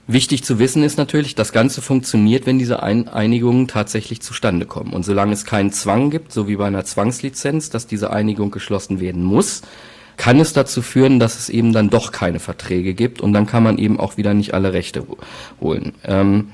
[0.08, 4.92] Wichtig zu wissen ist natürlich, das Ganze funktioniert, wenn diese Ein Einigungen tatsächlich zustande kommen.
[4.92, 9.00] Und solange es keinen Zwang gibt, so wie bei einer Zwangslizenz, dass diese Einigung geschlossen
[9.00, 9.62] werden muss,
[10.16, 13.64] kann es dazu führen, dass es eben dann doch keine Verträge gibt und dann kann
[13.64, 15.06] man eben auch wieder nicht alle Rechte
[15.60, 15.92] holen.
[16.04, 16.48] Ähm,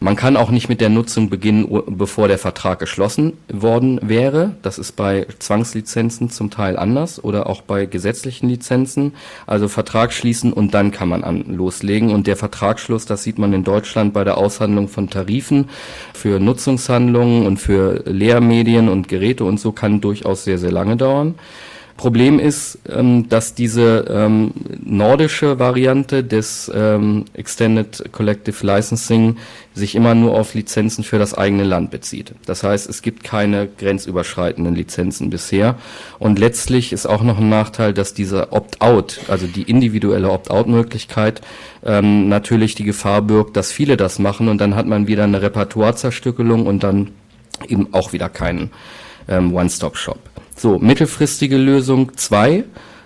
[0.00, 4.54] man kann auch nicht mit der Nutzung beginnen, bevor der Vertrag geschlossen worden wäre.
[4.62, 9.14] Das ist bei Zwangslizenzen zum Teil anders oder auch bei gesetzlichen Lizenzen.
[9.46, 12.10] Also Vertrag schließen und dann kann man an, loslegen.
[12.10, 15.68] Und der Vertragsschluss, das sieht man in Deutschland bei der Aushandlung von Tarifen
[16.14, 21.34] für Nutzungshandlungen und für Lehrmedien und Geräte und so kann durchaus sehr, sehr lange dauern.
[21.98, 29.36] Problem ist, ähm, dass diese ähm, nordische Variante des ähm, Extended Collective Licensing
[29.74, 32.34] sich immer nur auf Lizenzen für das eigene Land bezieht.
[32.46, 35.74] Das heißt, es gibt keine grenzüberschreitenden Lizenzen bisher.
[36.20, 41.40] Und letztlich ist auch noch ein Nachteil, dass dieser Opt-out, also die individuelle Opt-out-Möglichkeit,
[41.84, 45.42] ähm, natürlich die Gefahr birgt, dass viele das machen und dann hat man wieder eine
[45.42, 47.10] Repertoirezerstückelung und dann
[47.66, 48.70] eben auch wieder keinen
[49.28, 50.18] ähm, One-Stop-Shop.
[50.56, 52.64] So, mittelfristige Lösung zwei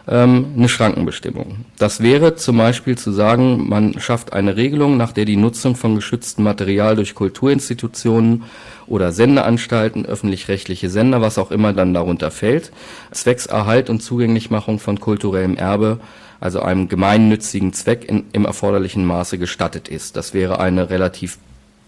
[0.08, 1.64] ähm, eine Schrankenbestimmung.
[1.78, 5.94] Das wäre zum Beispiel zu sagen, man schafft eine Regelung, nach der die Nutzung von
[5.94, 8.44] geschütztem Material durch Kulturinstitutionen
[8.86, 12.72] oder Sendeanstalten, öffentlich-rechtliche Sender, was auch immer dann darunter fällt,
[13.12, 16.00] zwecks Erhalt und Zugänglichmachung von kulturellem Erbe,
[16.40, 20.16] also einem gemeinnützigen Zweck in, im erforderlichen Maße gestattet ist.
[20.16, 21.38] Das wäre eine relativ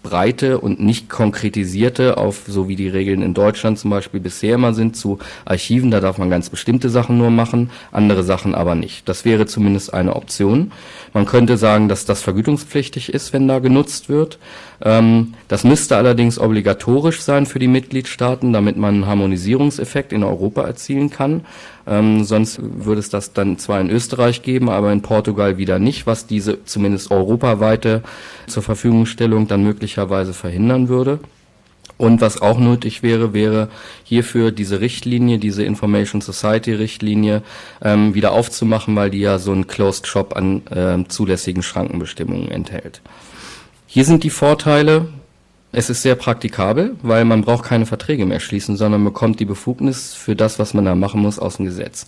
[0.05, 4.73] breite und nicht konkretisierte auf, so wie die Regeln in Deutschland zum Beispiel bisher immer
[4.73, 5.89] sind, zu Archiven.
[5.89, 9.09] Da darf man ganz bestimmte Sachen nur machen, andere Sachen aber nicht.
[9.09, 10.71] Das wäre zumindest eine Option.
[11.13, 14.37] Man könnte sagen, dass das vergütungspflichtig ist, wenn da genutzt wird.
[14.81, 20.61] Ähm, das müsste allerdings obligatorisch sein für die Mitgliedstaaten, damit man einen Harmonisierungseffekt in Europa
[20.61, 21.45] erzielen kann.
[21.87, 26.07] Ähm, sonst würde es das dann zwar in Österreich geben, aber in Portugal wieder nicht,
[26.07, 28.01] was diese zumindest europaweite
[28.47, 31.19] zur Verfügungstellung dann möglicherweise verhindern würde.
[31.97, 33.69] Und was auch nötig wäre, wäre
[34.03, 37.41] hierfür diese Richtlinie, diese Information Society Richtlinie
[37.81, 43.01] ähm, wieder aufzumachen, weil die ja so einen Closed Shop an äh, zulässigen Schrankenbestimmungen enthält.
[43.87, 45.07] Hier sind die Vorteile.
[45.71, 50.13] Es ist sehr praktikabel, weil man braucht keine Verträge mehr schließen, sondern bekommt die Befugnis
[50.13, 52.07] für das, was man da machen muss, aus dem Gesetz.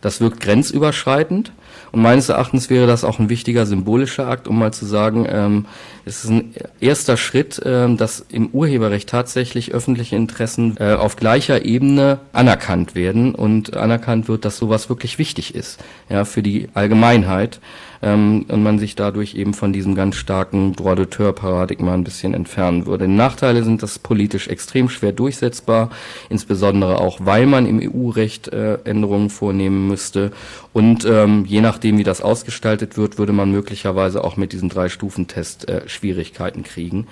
[0.00, 1.52] Das wirkt grenzüberschreitend.
[1.92, 5.66] Und meines Erachtens wäre das auch ein wichtiger symbolischer Akt, um mal zu sagen, ähm,
[6.04, 11.64] es ist ein erster Schritt, ähm, dass im Urheberrecht tatsächlich öffentliche Interessen äh, auf gleicher
[11.64, 17.60] Ebene anerkannt werden und anerkannt wird, dass sowas wirklich wichtig ist, ja, für die Allgemeinheit
[18.02, 22.86] ähm, und man sich dadurch eben von diesem ganz starken Droit d'auteur-Paradigma ein bisschen entfernen
[22.86, 23.08] würde.
[23.08, 25.90] Nachteile sind, das politisch extrem schwer durchsetzbar,
[26.28, 30.32] insbesondere auch, weil man im EU-Recht äh, Änderungen vornehmen müsste
[30.76, 35.68] und ähm, je nachdem, wie das ausgestaltet wird, würde man möglicherweise auch mit diesem Drei-Stufen-Test
[35.68, 37.06] äh, Schwierigkeiten kriegen.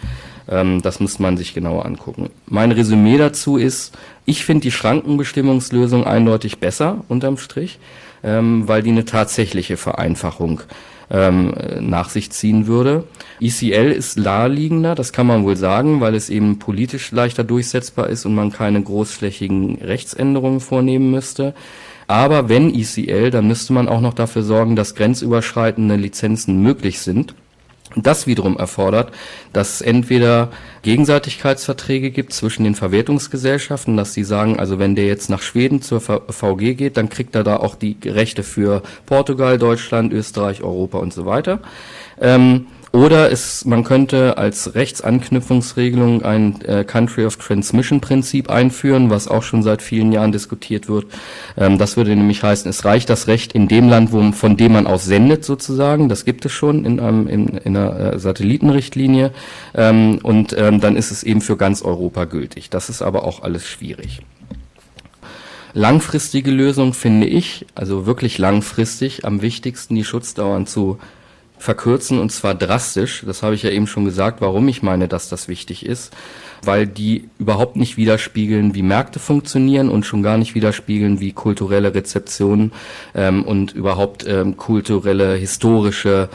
[0.49, 2.29] Ähm, das müsste man sich genauer angucken.
[2.47, 7.79] Mein Resümee dazu ist, ich finde die Schrankenbestimmungslösung eindeutig besser unterm Strich
[8.25, 10.63] ähm, weil die eine tatsächliche Vereinfachung
[11.11, 13.05] ähm, nach sich ziehen würde.
[13.41, 18.25] ECL ist naheliegender, das kann man wohl sagen, weil es eben politisch leichter durchsetzbar ist
[18.25, 21.55] und man keine großflächigen Rechtsänderungen vornehmen müsste.
[22.07, 27.35] Aber wenn ECL, dann müsste man auch noch dafür sorgen, dass grenzüberschreitende Lizenzen möglich sind.
[27.97, 29.13] Das wiederum erfordert,
[29.53, 30.51] dass es entweder
[30.83, 36.01] Gegenseitigkeitsverträge gibt zwischen den Verwertungsgesellschaften, dass sie sagen, also wenn der jetzt nach Schweden zur
[36.01, 41.13] VG geht, dann kriegt er da auch die Rechte für Portugal, Deutschland, Österreich, Europa und
[41.13, 41.61] so weiter.
[42.21, 49.27] Ähm, oder es, man könnte als Rechtsanknüpfungsregelung ein äh, Country of Transmission Prinzip einführen, was
[49.27, 51.07] auch schon seit vielen Jahren diskutiert wird.
[51.57, 54.75] Ähm, das würde nämlich heißen, es reicht das Recht in dem Land, wo, von dem
[54.75, 56.09] man aus sendet sozusagen.
[56.09, 59.33] Das gibt es schon in, einem, in, in einer äh, Satellitenrichtlinie.
[59.75, 62.71] Ähm, und ähm, dann ist es eben für ganz Europa gültig.
[62.71, 64.21] Das ist aber auch alles schwierig.
[65.73, 71.01] Langfristige Lösung finde ich, also wirklich langfristig, am wichtigsten die Schutzdauern zu
[71.65, 73.25] verkürzen und zwar drastisch.
[73.27, 76.13] Das habe ich ja eben schon gesagt, warum ich meine, dass das wichtig ist,
[76.63, 81.95] weil die überhaupt nicht widerspiegeln, wie Märkte funktionieren und schon gar nicht widerspiegeln, wie kulturelle
[81.95, 82.73] Rezeption
[83.15, 86.29] ähm, und überhaupt ähm, kulturelle, historische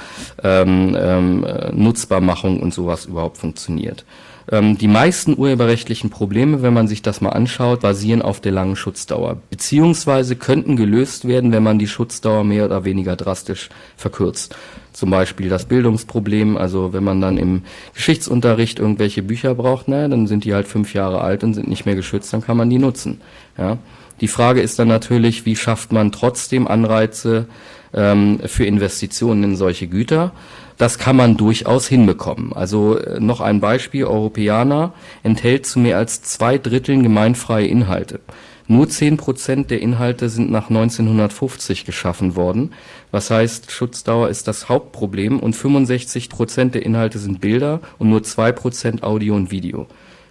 [0.44, 4.06] ähm, ähm, Nutzbarmachung und sowas überhaupt funktioniert.
[4.52, 8.76] Ähm, die meisten urheberrechtlichen Probleme, wenn man sich das mal anschaut, basieren auf der langen
[8.76, 14.56] Schutzdauer, beziehungsweise könnten gelöst werden, wenn man die Schutzdauer mehr oder weniger drastisch verkürzt.
[15.00, 17.62] Zum Beispiel das Bildungsproblem, also wenn man dann im
[17.94, 21.86] Geschichtsunterricht irgendwelche Bücher braucht, naja, dann sind die halt fünf Jahre alt und sind nicht
[21.86, 23.22] mehr geschützt, dann kann man die nutzen.
[23.58, 23.78] Ja.
[24.20, 27.46] Die Frage ist dann natürlich, wie schafft man trotzdem Anreize
[27.94, 30.34] ähm, für Investitionen in solche Güter?
[30.78, 32.52] Das kann man durchaus hinbekommen.
[32.52, 34.92] Also äh, noch ein Beispiel, Europäer
[35.24, 38.20] enthält zu mehr als zwei Dritteln gemeinfreie Inhalte.
[38.72, 42.72] Nur zehn Prozent der Inhalte sind nach 1950 geschaffen worden.
[43.10, 48.22] Was heißt, Schutzdauer ist das Hauptproblem und 65 Prozent der Inhalte sind Bilder und nur
[48.22, 49.88] zwei Prozent Audio und Video.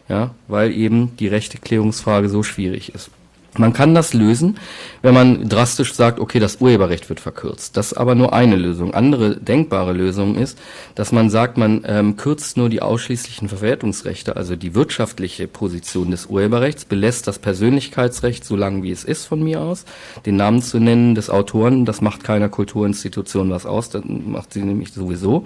[0.08, 3.10] Ja, weil eben die Rechteklärungsfrage so schwierig ist.
[3.56, 4.58] Man kann das lösen,
[5.02, 7.76] wenn man drastisch sagt, okay, das Urheberrecht wird verkürzt.
[7.76, 8.92] Das ist aber nur eine Lösung.
[8.92, 10.58] Andere denkbare Lösung ist,
[10.94, 16.26] dass man sagt, man ähm, kürzt nur die ausschließlichen Verwertungsrechte, also die wirtschaftliche Position des
[16.26, 19.86] Urheberrechts, belässt das Persönlichkeitsrecht so lange wie es ist von mir aus.
[20.26, 24.62] Den Namen zu nennen des Autoren, das macht keiner Kulturinstitution was aus, das macht sie
[24.62, 25.44] nämlich sowieso.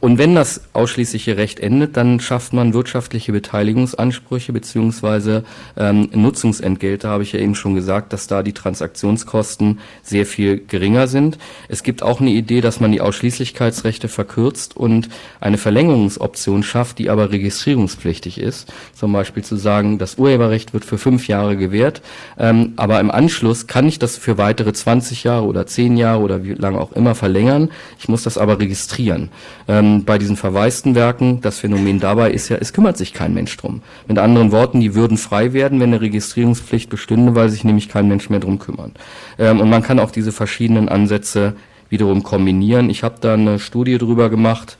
[0.00, 5.44] Und wenn das ausschließliche Recht endet, dann schafft man wirtschaftliche Beteiligungsansprüche beziehungsweise
[5.76, 11.06] ähm, Nutzungsentgelte, habe ich ja eben schon gesagt, dass da die Transaktionskosten sehr viel geringer
[11.06, 11.38] sind.
[11.68, 15.08] Es gibt auch eine Idee, dass man die Ausschließlichkeitsrechte verkürzt und
[15.40, 18.72] eine Verlängerungsoption schafft, die aber registrierungspflichtig ist.
[18.94, 22.02] Zum Beispiel zu sagen, das Urheberrecht wird für fünf Jahre gewährt,
[22.38, 26.44] ähm, aber im Anschluss kann ich das für weitere 20 Jahre oder 10 Jahre oder
[26.44, 27.70] wie lange auch immer verlängern.
[27.98, 29.30] Ich muss das aber registrieren.
[29.68, 33.56] Ähm, bei diesen verwaisten Werken, das Phänomen dabei ist ja, es kümmert sich kein Mensch
[33.56, 33.82] drum.
[34.06, 38.08] Mit anderen Worten, die würden frei werden, wenn eine Registrierungspflicht bestünde, weil sich nämlich kein
[38.08, 38.92] Mensch mehr drum kümmern.
[39.38, 41.54] Ähm, und man kann auch diese verschiedenen Ansätze
[41.88, 42.88] wiederum kombinieren.
[42.88, 44.78] Ich habe da eine Studie drüber gemacht,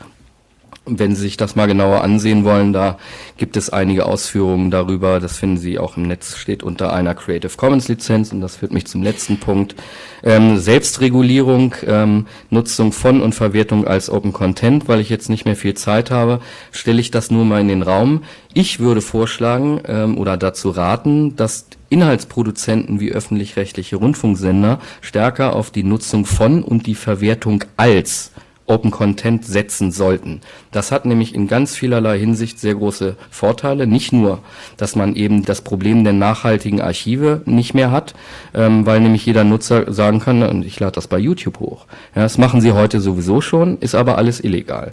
[0.85, 2.99] wenn Sie sich das mal genauer ansehen wollen, da
[3.37, 5.21] gibt es einige Ausführungen darüber.
[5.21, 8.33] Das finden Sie auch im Netz, steht unter einer Creative Commons Lizenz.
[8.33, 9.77] Und das führt mich zum letzten Punkt.
[10.25, 14.89] Ähm, Selbstregulierung, ähm, Nutzung von und Verwertung als Open Content.
[14.89, 16.41] Weil ich jetzt nicht mehr viel Zeit habe,
[16.73, 18.25] stelle ich das nur mal in den Raum.
[18.53, 25.85] Ich würde vorschlagen ähm, oder dazu raten, dass Inhaltsproduzenten wie öffentlich-rechtliche Rundfunksender stärker auf die
[25.85, 28.33] Nutzung von und die Verwertung als
[28.67, 30.41] Open Content setzen sollten.
[30.71, 33.87] Das hat nämlich in ganz vielerlei Hinsicht sehr große Vorteile.
[33.87, 34.39] Nicht nur,
[34.77, 38.15] dass man eben das Problem der nachhaltigen Archive nicht mehr hat,
[38.55, 41.87] ähm, weil nämlich jeder Nutzer sagen kann, ich lade das bei YouTube hoch.
[42.15, 44.93] Ja, das machen sie heute sowieso schon, ist aber alles illegal.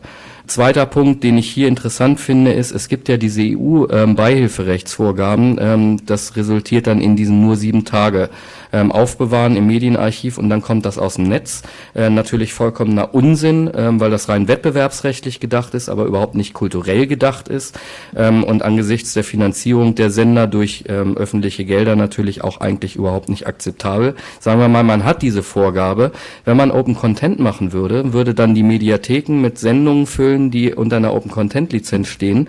[0.50, 5.60] Zweiter Punkt, den ich hier interessant finde, ist, es gibt ja diese EU-Beihilferechtsvorgaben.
[5.62, 8.32] Ähm, das resultiert dann in diesen nur sieben Tage
[8.72, 11.64] ähm, Aufbewahren im Medienarchiv und dann kommt das aus dem Netz.
[11.96, 17.08] Äh, natürlich vollkommener Unsinn, ähm, weil das rein wettbewerbsrechtlich gedacht ist, aber überhaupt nicht kulturell
[17.08, 17.80] gedacht ist
[18.16, 23.30] ähm, und angesichts der Finanzierung der Sender durch ähm, öffentliche Gelder natürlich auch eigentlich überhaupt
[23.30, 24.16] nicht akzeptabel.
[24.40, 26.12] Sagen wir mal, man hat diese Vorgabe.
[26.46, 30.74] Wenn man Open Content machen würde, würde dann die Mediatheken mit Sendungen füllen, Filmen, die
[30.74, 32.48] unter einer Open Content Lizenz stehen,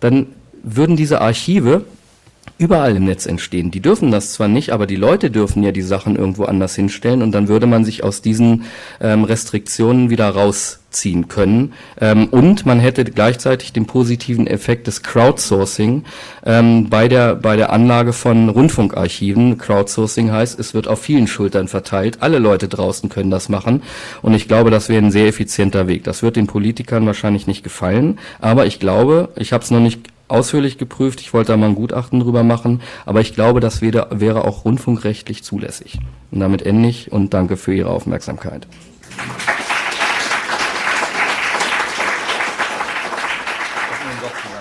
[0.00, 0.26] dann
[0.62, 1.84] würden diese Archive
[2.58, 3.70] überall im Netz entstehen.
[3.70, 7.22] Die dürfen das zwar nicht, aber die Leute dürfen ja die Sachen irgendwo anders hinstellen
[7.22, 8.64] und dann würde man sich aus diesen
[9.00, 11.72] ähm, Restriktionen wieder rausziehen können.
[12.00, 16.02] Ähm, und man hätte gleichzeitig den positiven Effekt des Crowdsourcing
[16.44, 19.56] ähm, bei, der, bei der Anlage von Rundfunkarchiven.
[19.56, 22.18] Crowdsourcing heißt, es wird auf vielen Schultern verteilt.
[22.20, 23.82] Alle Leute draußen können das machen
[24.20, 26.02] und ich glaube, das wäre ein sehr effizienter Weg.
[26.02, 30.00] Das wird den Politikern wahrscheinlich nicht gefallen, aber ich glaube, ich habe es noch nicht
[30.28, 31.20] ausführlich geprüft.
[31.20, 35.42] Ich wollte da mal ein Gutachten drüber machen, aber ich glaube, das wäre, auch rundfunkrechtlich
[35.42, 35.98] zulässig.
[36.30, 38.66] Und damit ende ich und danke für Ihre Aufmerksamkeit.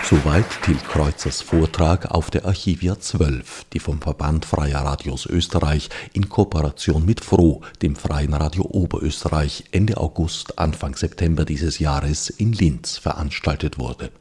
[0.09, 6.30] Soweit Till Kreuzers Vortrag auf der Archivia 12, die vom Verband Freier Radios Österreich in
[6.30, 12.97] Kooperation mit FRO, dem Freien Radio Oberösterreich, Ende August, Anfang September dieses Jahres in Linz
[12.97, 14.11] veranstaltet wurde.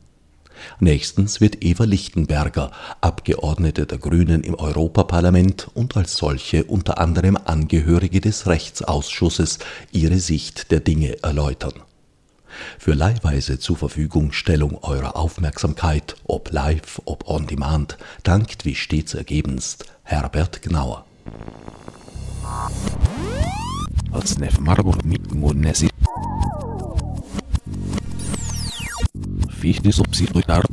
[0.79, 2.71] Nächstens wird Eva Lichtenberger,
[3.01, 9.59] Abgeordnete der Grünen im Europaparlament und als solche unter anderem Angehörige des Rechtsausschusses,
[9.91, 11.73] ihre Sicht der Dinge erläutern.
[12.79, 19.85] Für leihweise zur Verfügungstellung eurer Aufmerksamkeit, ob live, ob on demand, dankt wie stets ergebenst
[20.03, 21.05] Herbert Gnauer.
[24.11, 25.89] Als Nef Margot mit Munesi.
[29.49, 30.63] Fichtes Obsidrückar